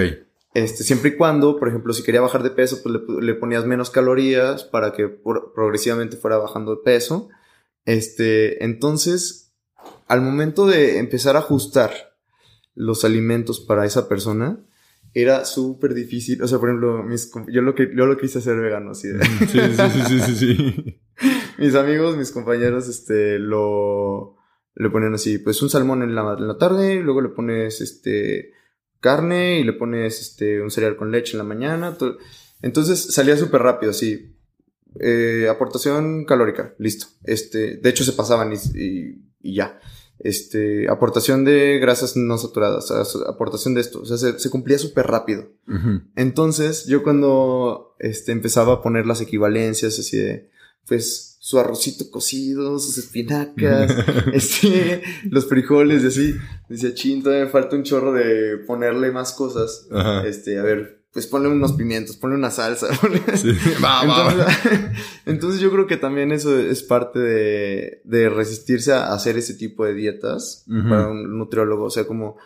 [0.53, 3.65] Este, siempre y cuando, por ejemplo, si quería bajar de peso, pues le, le ponías
[3.65, 7.29] menos calorías para que por- progresivamente fuera bajando de peso.
[7.85, 9.53] Este, entonces,
[10.07, 11.91] al momento de empezar a ajustar
[12.75, 14.59] los alimentos para esa persona,
[15.13, 16.41] era súper difícil.
[16.41, 19.23] O sea, por ejemplo, mis, yo lo que, yo lo quise hacer vegano, así de-
[19.25, 21.01] Sí, sí, sí, sí, sí.
[21.57, 24.35] mis amigos, mis compañeros, este, lo,
[24.79, 27.81] le ponen así, pues un salmón en la, en la tarde, y luego le pones,
[27.81, 28.51] este,
[28.99, 31.97] carne y le pones, este, un cereal con leche en la mañana.
[31.97, 32.17] to-
[32.61, 34.35] Entonces salía súper rápido, así.
[34.99, 37.05] Eh, aportación calórica, listo.
[37.23, 39.79] Este, de hecho se pasaban y, y, y ya.
[40.21, 44.01] Este, aportación de grasas no saturadas, as- aportación de esto.
[44.01, 45.51] O sea, se, se cumplía súper rápido.
[46.15, 50.49] Entonces, yo cuando este, empezaba a poner las equivalencias así de,
[50.87, 53.91] pues, su arrocito cocido, sus espinacas,
[54.33, 56.35] este, los frijoles y así,
[56.69, 59.87] decía, chin, todavía me falta un chorro de ponerle más cosas.
[59.91, 60.27] Ajá.
[60.27, 62.87] Este, a ver, pues ponle unos pimientos, ponle una salsa.
[63.01, 63.49] ponle- Sí.
[63.83, 64.31] Va, va, va.
[64.31, 64.57] entonces,
[65.25, 69.85] entonces yo creo que también eso es parte de, de resistirse a hacer ese tipo
[69.85, 71.85] de dietas para un nutriólogo.
[71.85, 72.37] O sea, como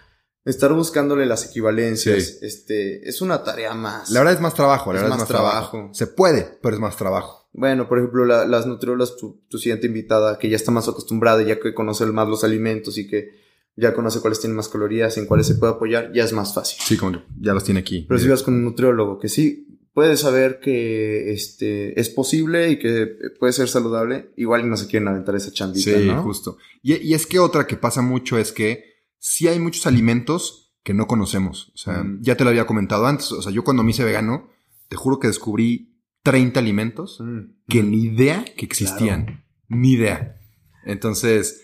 [0.45, 2.23] estar buscándole las equivalencias.
[2.23, 2.37] Sí.
[2.41, 4.09] Este, es una tarea más.
[4.11, 5.71] La verdad es más trabajo, la Es verdad más es más trabajo.
[5.71, 5.93] trabajo.
[5.93, 7.42] Se puede, pero es más trabajo.
[7.53, 11.41] Bueno, por ejemplo, la- las nutriólogas, tu, tu siguiente invitada, que ya está más acostumbrada,
[11.43, 13.29] ya que conoce más los alimentos y que
[13.75, 16.79] ya conoce cuáles tienen más calorías, en cuáles se puede apoyar, ya es más fácil.
[16.83, 18.05] Sí, como ya los tiene aquí.
[18.07, 22.79] Pero si vas con un nutriólogo que sí puede saber que este es posible y
[22.79, 23.07] que
[23.39, 26.23] puede ser saludable, igual no se quieren aventar esa chambita, Sí, ¿no?
[26.23, 26.57] justo.
[26.81, 28.83] Y, y es que otra que pasa mucho es que
[29.19, 31.71] sí hay muchos alimentos que no conocemos.
[31.75, 32.19] O sea, Mm.
[32.23, 33.31] ya te lo había comentado antes.
[33.31, 34.49] O sea, yo cuando me hice vegano,
[34.89, 35.92] te juro que descubrí
[36.23, 37.39] 30 alimentos Mm.
[37.67, 39.43] que ni idea que existían.
[39.67, 40.37] Ni idea.
[40.85, 41.61] Entonces,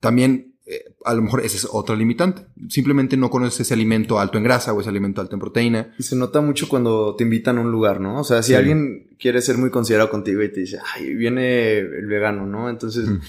[0.00, 2.46] también, eh, a lo mejor ese es otro limitante.
[2.68, 5.94] Simplemente no conoces ese alimento alto en grasa o ese alimento alto en proteína.
[5.98, 8.20] Y se nota mucho cuando te invitan a un lugar, ¿no?
[8.20, 8.54] O sea, si Sí.
[8.54, 12.68] alguien quiere ser muy considerado contigo y te dice, ay, viene el vegano, ¿no?
[12.68, 13.20] Entonces Mm.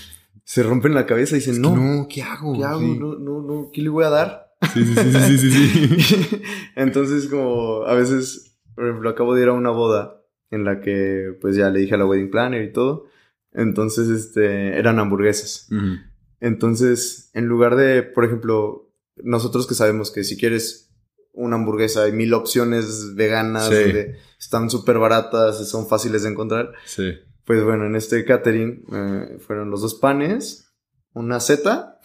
[0.44, 2.58] se rompen la cabeza y dicen, Es que no, no, ¿qué hago?
[2.58, 2.80] ¿qué hago?
[2.80, 2.98] Sí.
[3.00, 4.48] No, no, no, ¿qué le voy a dar?
[4.74, 6.42] Sí, sí, sí, sí, sí, sí.
[6.76, 8.44] Entonces, como a veces
[8.76, 10.17] Por ejemplo, acabo de ir a una boda
[10.52, 13.06] en la que pues ya le dije a la wedding planner y todo.
[13.54, 15.68] Entonces, este, eran hamburguesas.
[15.72, 15.98] Ujú.
[16.40, 18.92] Entonces, en lugar de, por ejemplo,
[19.24, 20.92] nosotros que sabemos que si quieres
[21.34, 23.74] una hamburguesa hay mil opciones veganas, Sí.
[23.76, 26.74] donde están súper baratas, son fáciles de encontrar.
[26.86, 27.14] Sí.
[27.46, 30.74] Pues bueno, en este catering eh, fueron los dos panes,
[31.14, 32.00] una seta,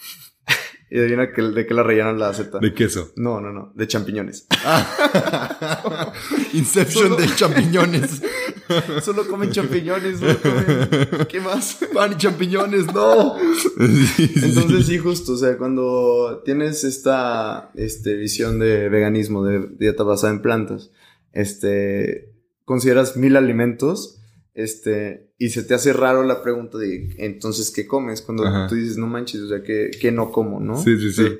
[0.90, 2.58] y adivina que, de qué la rellenan la seta.
[2.58, 3.12] De queso.
[3.16, 4.46] No, no, no, de champiñones.
[4.64, 6.12] Ah.
[6.52, 8.22] Inception Solo- de champiñones.
[9.02, 11.26] Solo comen champiñones, comen...
[11.28, 11.78] ¿Qué más?
[11.94, 13.36] Pan y champiñones, no.
[13.78, 20.32] Entonces sí, justo, o sea, cuando tienes esta este, visión de veganismo, de dieta basada
[20.32, 20.90] en plantas,
[21.32, 22.32] este,
[22.64, 24.20] consideras mil alimentos,
[24.54, 28.20] este, y se te hace raro la pregunta de, entonces, ¿qué comes?
[28.20, 28.66] Cuando Ajá.
[28.68, 30.80] tú dices, no manches, o sea, ¿qué, qué no como, no?
[30.82, 31.38] Sí, sí, sí.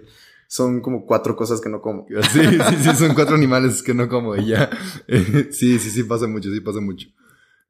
[0.55, 2.05] Son como cuatro cosas que no como.
[2.31, 4.69] Sí, sí, sí, son cuatro animales que no como y ya.
[5.51, 7.09] Sí, sí, sí, pasa mucho, sí, pasa mucho.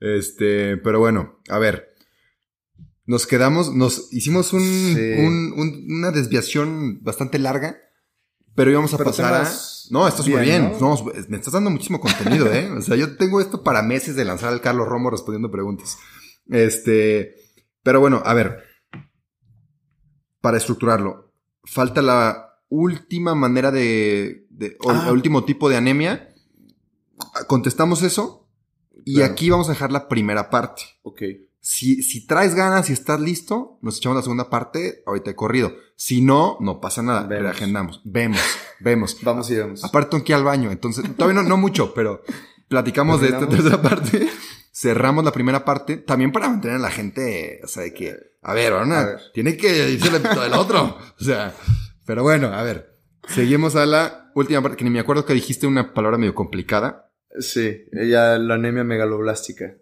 [0.01, 1.95] Este, pero bueno, a ver.
[3.07, 5.12] Nos quedamos, nos hicimos un, Sí.
[5.16, 7.76] un- un- una desviación bastante larga,
[8.57, 9.49] pero íbamos a Pero pasar a...
[9.91, 10.80] No, está súper bien, bien.
[10.80, 10.97] ¿no?
[10.97, 12.68] No, me estás dando muchísimo contenido, ¿eh?
[12.72, 15.99] O sea, yo tengo esto para meses de lanzar al Carlos Romo respondiendo preguntas.
[16.49, 17.37] Este,
[17.85, 18.59] pero bueno, a ver.
[20.41, 21.33] Para estructurarlo,
[21.64, 25.05] falta la última manera de, de- o Ah.
[25.09, 26.29] el último tipo de anemia.
[27.47, 28.49] Contestamos eso
[29.05, 29.33] y Claro.
[29.33, 30.83] aquí vamos a dejar la primera parte.
[31.03, 31.23] Ok.
[31.61, 35.73] Si, si traes ganas y estás listo, nos echamos la segunda parte ahorita de corrido.
[35.97, 37.23] Si no, no pasa nada.
[37.25, 37.43] Vemos.
[37.45, 38.01] Reagendamos.
[38.05, 38.41] Vemos,
[38.81, 39.16] vemos.
[39.23, 39.85] Vamos y vamos.
[39.85, 42.23] Aparte ir al baño, entonces todavía no, no mucho, pero
[42.68, 44.27] platicamos de esta tercera parte.
[44.73, 48.55] Cerramos la primera parte, también para mantener a la gente, o sea, de que, a
[48.55, 49.20] ver, A ver.
[49.35, 50.97] tiene que irse el del otro.
[51.20, 51.55] O sea,
[52.07, 52.98] pero bueno, a ver.
[53.28, 57.12] Seguimos a la última parte, que ni me acuerdo que dijiste una palabra medio complicada.
[57.38, 59.76] Sí, ya la anemia megaloblástica.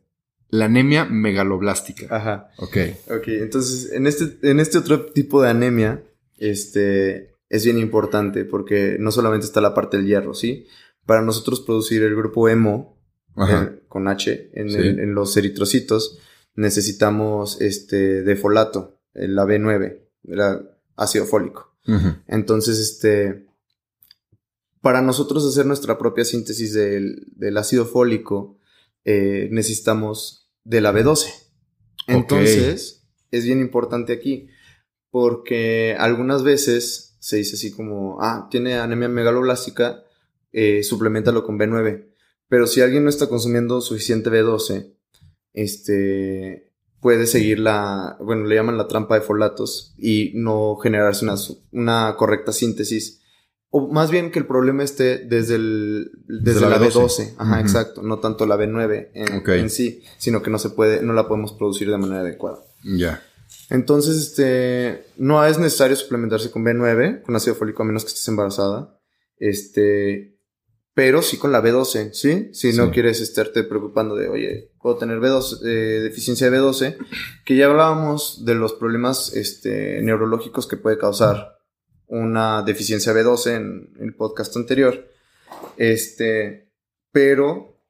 [0.51, 2.15] La anemia megaloblástica.
[2.15, 2.51] Ajá.
[2.59, 2.77] Ok.
[3.11, 6.03] Ok, entonces en este, en este otro tipo de anemia,
[6.39, 10.67] este, es bien importante porque no solamente está la parte del hierro, ¿sí?
[11.07, 13.01] Para nosotros producir el grupo hemo,
[13.37, 13.73] Ajá.
[13.89, 14.77] con H, en, Sí.
[14.77, 16.19] el- en los eritrocitos,
[16.55, 19.99] necesitamos este, de folato, la B9,
[20.29, 20.41] el
[20.97, 21.70] ácido fólico.
[22.27, 23.47] Entonces, este,
[24.81, 28.59] para nosotros hacer nuestra propia síntesis del, del ácido fólico,
[29.05, 31.33] eh, necesitamos de la B12.
[32.07, 34.49] Entonces, es bien importante aquí,
[35.11, 40.05] porque algunas veces se dice así como, ah, tiene anemia megaloblástica,
[40.53, 42.07] eh, suplementalo con B9.
[42.49, 44.95] Pero si alguien no está consumiendo suficiente B12,
[45.53, 46.70] este,
[47.01, 51.35] puede seguir la, bueno, le llaman la trampa de folatos y no generarse una,
[51.73, 53.21] una correcta síntesis.
[53.71, 56.93] O más bien que el problema esté desde, el, desde, la la, B12.
[56.93, 57.35] B12.
[57.39, 58.03] Ajá, exacto.
[58.03, 61.53] No tanto la B9 en, en sí, sino que no se puede, no la podemos
[61.53, 62.59] producir de manera adecuada.
[62.85, 63.23] Ya.
[63.71, 68.27] Entonces, este, no es necesario suplementarse con B9, con ácido fólico, a menos que estés
[68.27, 68.99] embarazada.
[69.39, 70.30] Este,
[71.01, 72.51] pero sí con la B12, ¿sí?
[72.53, 76.99] Si no quieres estarte preocupando de, oye, puedo tener B12, eh, deficiencia de B12,
[77.47, 81.57] que ya hablábamos de los problemas, este, neurológicos que puede causar
[82.07, 85.09] una deficiencia B12 en el podcast anterior.
[85.79, 86.71] Este,
[87.13, 87.81] pero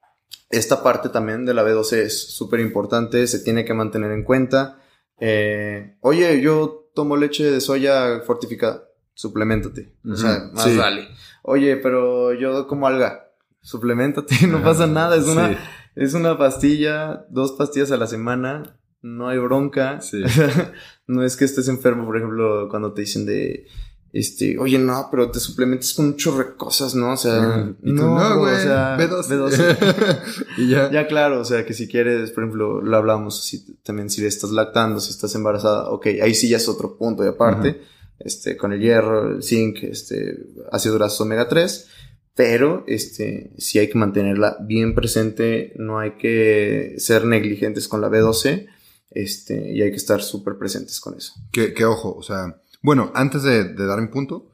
[0.48, 4.84] esta parte también de la B12 es súper importante, se tiene que mantener en cuenta.
[5.18, 8.84] Eh, oye, yo tomo leche de soya fortificada,
[9.14, 9.96] suplementate.
[10.08, 10.76] O sea, más sí.
[10.76, 11.08] vale.
[11.42, 13.30] Oye, pero yo como alga,
[13.60, 15.56] suplementate, no pasa nada, es una, Sí.
[15.96, 20.00] es una pastilla, dos pastillas a la semana, no hay bronca.
[20.00, 20.22] Sí.
[21.06, 23.66] no es que estés enfermo, por ejemplo, cuando te dicen de,
[24.12, 27.12] este, oye, no, pero te suplementas con un chorro de cosas, ¿no?
[27.12, 27.72] O sea, Ajá.
[27.82, 30.18] Y tú, no, güey, o sea, B12.
[30.58, 30.90] y ya.
[30.90, 34.50] ya, claro, o sea, que si quieres, por ejemplo, lo hablamos así también si estás
[34.50, 37.82] lactando, si estás embarazada, ok, ahí sí ya es otro punto y aparte,
[38.20, 40.36] este, con el hierro, el zinc, este,
[40.70, 41.88] ácido graso omega 3,
[42.34, 48.08] pero, este, sí hay que mantenerla bien presente, no hay que ser negligentes con la
[48.08, 48.66] B12,
[49.10, 51.32] este, y hay que estar súper presentes con eso.
[51.52, 54.52] Que, que ojo, o sea, bueno, antes de, de dar mi punto,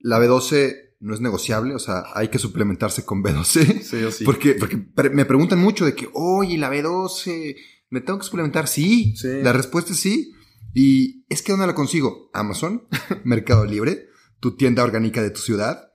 [0.00, 3.80] la B12 no es negociable, o sea, hay que suplementarse con B12.
[3.82, 4.24] Sí, o sí.
[4.24, 7.56] Porque, porque pre- me preguntan mucho de que, oye, la B12,
[7.90, 8.66] ¿me tengo que suplementar?
[8.66, 9.28] Sí, Sí.
[9.42, 10.32] la respuesta es sí.
[10.74, 12.30] Y es que ¿dónde la consigo?
[12.32, 12.86] Amazon,
[13.24, 14.08] Mercado Libre,
[14.40, 15.90] tu tienda orgánica de tu ciudad,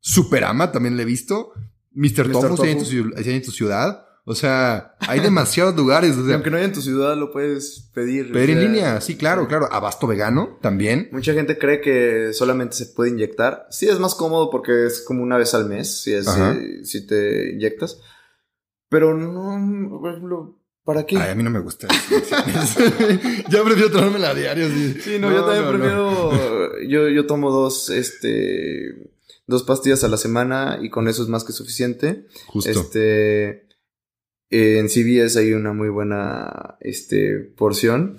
[0.00, 1.52] Superama, también le he visto,
[1.92, 2.30] Mr.
[2.30, 2.70] Tofu, hay
[3.26, 4.06] en tu ciudad.
[4.28, 6.16] O sea, hay demasiados lugares.
[6.16, 8.32] O sea, aunque no haya en tu ciudad, lo puedes pedir.
[8.32, 9.68] pedir o en línea, sí, claro, claro.
[9.72, 11.08] Abasto vegano también.
[11.12, 13.66] Mucha gente cree que solamente se puede inyectar.
[13.70, 16.54] Sí, es más cómodo porque es como una vez al mes, si, es, Ajá.
[16.54, 18.00] si, si te inyectas.
[18.88, 21.18] Pero no, por ejemplo, ¿para qué?
[21.18, 21.86] Ay, a mí no me gusta.
[23.50, 24.68] ya prefiero tomármela a diario.
[24.68, 26.80] Sí, Sí, no, yo también prefiero.
[26.88, 29.12] Yo, yo tomo dos, este.
[29.48, 32.26] Dos pastillas a la semana y con eso es más que suficiente.
[32.46, 32.70] Justo.
[32.70, 33.66] Este.
[34.50, 38.18] En CVS hay una muy buena este, porción.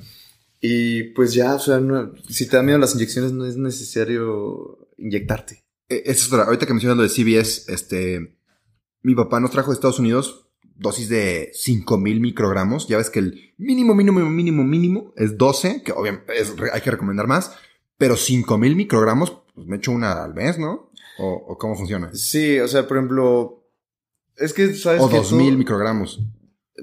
[0.59, 4.89] Y pues ya, o sea, no- si te da miedo las inyecciones, no es necesario
[4.97, 5.63] inyectarte.
[5.89, 6.45] Eh, Eso es otra.
[6.45, 8.37] Ahorita que mencionas lo de CBS, este.
[9.03, 10.46] Mi papá nos trajo de Estados Unidos
[10.79, 12.87] dosis de 5000 microgramos.
[12.87, 16.91] Ya ves que el mínimo, mínimo, mínimo, mínimo es 12, que obviamente es hay que
[16.91, 17.51] recomendar más.
[17.97, 20.91] Pero 5000 microgramos, pues me echo una al mes, ¿no?
[21.19, 22.11] ¿O, o cómo funciona?
[22.13, 23.63] Sí, o sea, por ejemplo.
[24.35, 26.19] Es que, ¿sabes O que 2000 todo- microgramos.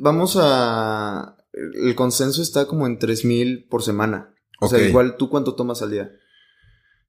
[0.00, 1.36] Vamos a.
[1.52, 4.34] El consenso está como en 3000 por semana.
[4.60, 6.10] O sea, igual tú cuánto tomas al día.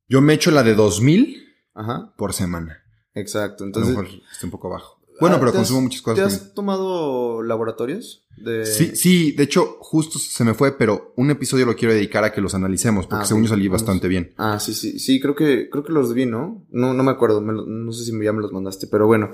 [0.08, 2.84] Yo me echo la de 2000 Ajá, por semana.
[3.16, 3.64] exacto.
[3.64, 5.02] Entonces, Entonces, a lo mejor está un poco bajo.
[5.20, 6.34] Bueno, Ah, pero ¿te has- consumo muchas ¿te cosas.
[6.34, 8.26] has tomado laboratorios?
[8.38, 8.66] De...
[8.66, 12.34] Sí, sí, de hecho, justo se me fue, pero un episodio lo quiero dedicar a
[12.34, 13.82] que los analicemos, porque Ah, según yo salí vamos.
[13.84, 14.34] bastante bien.
[14.38, 16.66] Ah, sí, sí, sí, creo que, creo que los vi, ¿no?
[16.70, 19.34] No, no me acuerdo, me lo- no sé si ya me los mandaste, pero bueno,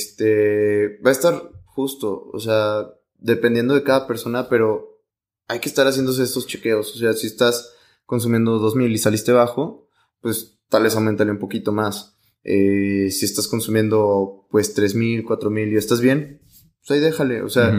[0.00, 2.86] este, va a estar justo, o sea,
[3.18, 5.00] dependiendo de cada persona, pero
[5.48, 7.72] hay que estar haciéndose estos chequeos, o sea, si estás
[8.04, 9.88] consumiendo 2000 y saliste bajo,
[10.20, 12.15] pues tal vez aumentale un poquito más.
[12.48, 16.40] Eh, si estás consumiendo pues 3000, 4000 y estás bien,
[16.80, 17.74] pues ahí déjale, o sea.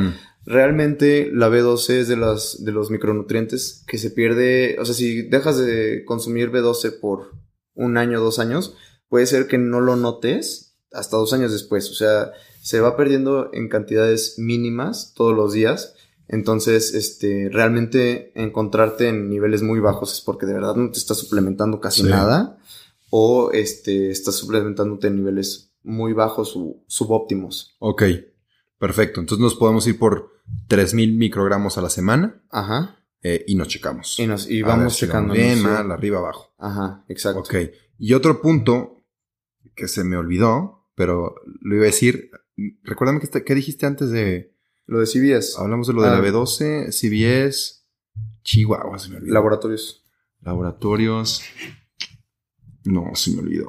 [0.46, 5.24] Realmente la B12 es de, las, de los micronutrientes que se pierde, o sea, si
[5.24, 7.34] dejas de consumir B12 por
[7.74, 8.74] un año, dos años,
[9.10, 13.50] puede ser que no lo notes hasta dos años después, o sea, se va perdiendo
[13.52, 15.96] en cantidades mínimas todos los días,
[16.30, 21.18] entonces, este, realmente encontrarte en niveles muy bajos es porque de verdad no te estás
[21.18, 22.08] suplementando casi Sí.
[22.08, 22.58] nada,
[23.10, 27.76] o este, estás suplementándote en niveles muy bajos u subóptimos.
[27.80, 28.04] Ok,
[28.78, 29.20] perfecto.
[29.20, 30.32] Entonces nos podemos ir por
[30.68, 32.98] 3000 microgramos a la semana Ajá.
[33.22, 34.20] eh, y nos checamos.
[34.20, 35.34] Y, nos, y vamos si checando.
[35.34, 36.54] Bien, mal, arriba, abajo.
[36.58, 37.40] Ajá, exacto.
[37.42, 37.56] Ok.
[38.00, 39.04] Y otro punto
[39.76, 42.32] que se me olvidó, pero lo iba a decir.
[42.84, 44.54] Recuérdame que qué dijiste antes de.
[44.88, 46.20] Lo de CBS, Hablamos de lo de Ah.
[46.20, 47.84] la B12, CBS,
[48.44, 49.34] Chihuahua, se me olvidó.
[49.34, 50.04] laboratorios.
[50.42, 51.42] Laboratorios.
[52.88, 53.68] No, se me olvidó.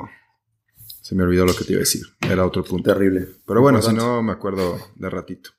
[1.03, 2.03] Se me olvidó lo que te iba a decir.
[2.21, 2.93] Era otro punto.
[2.93, 3.27] Terrible.
[3.47, 5.51] Pero bueno, si no, me acuerdo de ratito.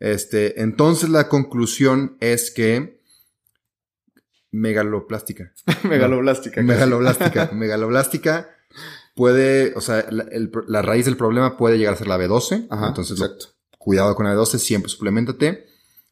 [0.00, 3.00] Este, entonces la conclusión es que
[4.50, 5.52] megaloplástica.
[5.84, 6.56] Megaloblástica.
[6.56, 6.66] casi.
[6.66, 7.50] Megaloblástica.
[7.52, 8.50] megaloblástica
[9.14, 12.66] puede, o sea, la, el- la raíz del problema puede llegar a ser la B12.
[12.70, 13.28] Ajá, entonces, lo-
[13.78, 15.66] cuidado con la B12, siempre suplementate.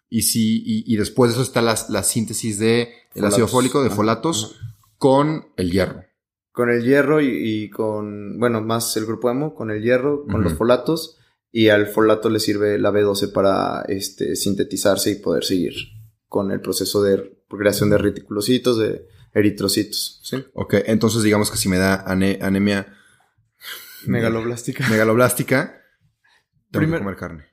[0.08, 3.80] Y si, y, y después de eso está la, la síntesis de el ácido fólico,
[3.80, 4.74] de Ajá, folatos, ajá.
[4.98, 6.04] con el hierro.
[6.52, 7.28] Con el hierro y,
[7.64, 11.18] y con, bueno, más el grupo hemo, con el hierro, con los folatos.
[11.50, 15.74] Y al folato le sirve la B12 para este, sintetizarse y poder seguir
[16.28, 20.20] con el proceso de creación de reticulocitos, de eritrocitos.
[20.24, 20.44] ¿sí?
[20.54, 22.94] Ok, entonces digamos que si me da ane- anemia
[24.06, 24.88] Megaloblástica.
[24.88, 25.80] megaloblástica,
[26.70, 27.44] tengo Primer- que comer carne.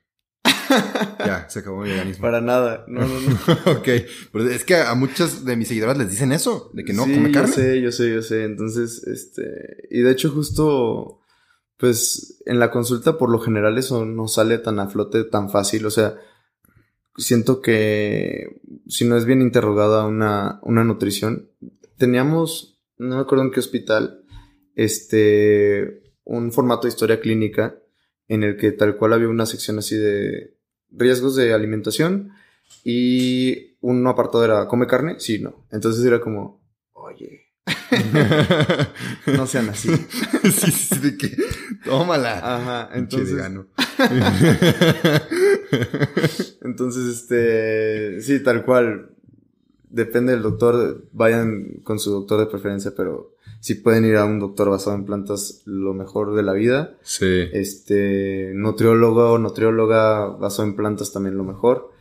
[1.19, 2.21] ya, se acabó mi veganismo.
[2.21, 2.85] Para nada.
[2.87, 3.71] No, no, no.
[3.71, 3.87] ok,
[4.31, 7.13] pero es que a muchos de mis seguidores les dicen eso, de que no sí,
[7.13, 7.49] come carne.
[7.49, 8.43] Yo sé, yo sé, yo sé.
[8.43, 9.87] Entonces, este.
[9.89, 11.21] Y de hecho, justo.
[11.77, 15.85] Pues en la consulta, por lo general, eso no sale tan a flote tan fácil.
[15.85, 16.17] O sea,
[17.15, 21.49] siento que si no es bien interrogada una, una nutrición.
[21.97, 24.23] Teníamos, no me acuerdo en qué hospital,
[24.75, 26.03] este.
[26.25, 27.79] Un formato de historia clínica
[28.27, 30.58] en el que tal cual había una sección así de
[30.91, 32.31] riesgos de alimentación
[32.83, 35.19] y un apartado era ¿come carne?
[35.19, 35.65] Sí, no.
[35.71, 36.61] Entonces era como,
[36.93, 37.49] oye,
[39.27, 39.89] no sean así.
[40.43, 41.37] sí, sí, de que
[41.85, 42.55] tómala.
[42.55, 43.37] Ajá, entonces,
[46.61, 49.15] entonces, este, sí, tal cual.
[49.91, 54.39] Depende del doctor, vayan con su doctor de preferencia, pero si pueden ir a un
[54.39, 56.95] doctor basado en plantas, lo mejor de la vida.
[57.01, 57.25] sí.
[57.53, 61.91] Este, nutriólogo o nutrióloga basado en plantas también lo mejor.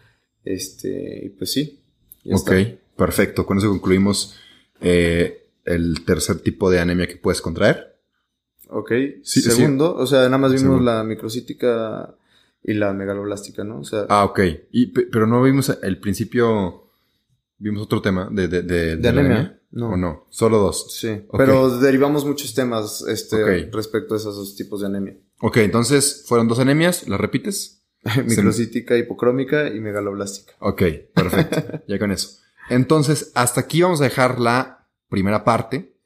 [0.44, 1.80] Este, y pues sí.
[2.24, 2.78] ya Ok, está.
[2.96, 3.44] perfecto.
[3.46, 4.36] Con eso concluimos
[4.80, 7.96] eh, el tercer tipo de anemia que puedes contraer.
[8.70, 8.90] Ok.
[9.22, 9.50] Sí, sí.
[9.50, 10.84] Segundo, o sea, nada más vimos Segundo.
[10.84, 12.14] la microcítica
[12.62, 13.80] y la megaloblástica, ¿no?
[13.80, 14.40] O sea, Ah, ok.
[14.72, 16.84] Y, pe- pero no vimos el principio.
[17.58, 19.57] Vimos otro tema de, de, de, ¿De anemia?
[19.70, 19.90] No.
[19.90, 20.26] ¿O no?
[20.30, 20.94] Solo dos.
[20.98, 21.26] sí.
[21.36, 25.18] Pero derivamos muchos temas este, respecto a esos dos tipos de anemia.
[25.40, 27.06] Ok, entonces fueron dos anemias.
[27.08, 27.84] ¿Las repites?
[28.26, 30.54] Microcítica, hipocrómica y megaloblástica.
[30.60, 30.82] Ok,
[31.14, 31.82] perfecto.
[31.88, 32.38] ya con eso.
[32.70, 35.96] Entonces, hasta aquí vamos a dejar la primera parte.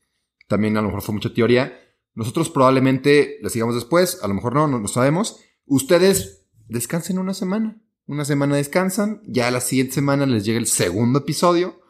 [0.49, 1.79] También a lo mejor fue mucha teoría.
[2.15, 5.41] Nosotros probablemente le sigamos después, a lo mejor no, no lo sabemos.
[5.67, 7.81] Ustedes descansen una semana.
[8.07, 11.81] Una semana descansan, ya la siguiente semana les llega el segundo episodio.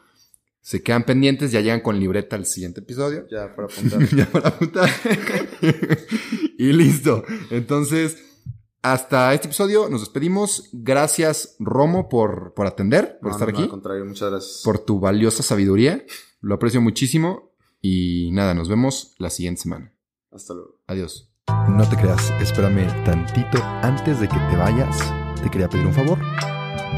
[0.63, 3.27] Se quedan pendientes, ya llegan con libreta al siguiente episodio.
[3.31, 4.09] Ya, para apuntar.
[4.17, 4.89] ya para apuntar.
[6.59, 7.25] y listo.
[7.51, 8.17] Entonces,
[8.81, 10.71] hasta este episodio nos despedimos.
[10.73, 14.63] Gracias, Romo, por, por atender, por No, estar no, no, aquí, Al contrario, muchas gracias.
[14.65, 16.05] por tu valiosa sabiduría.
[16.41, 17.53] Lo aprecio muchísimo.
[17.81, 19.93] Y nada, nos vemos la siguiente semana.
[20.31, 20.79] Hasta luego.
[20.87, 21.29] Adiós.
[21.69, 24.97] No te creas, espérame tantito antes de que te vayas.
[25.43, 26.19] Te quería pedir un favor.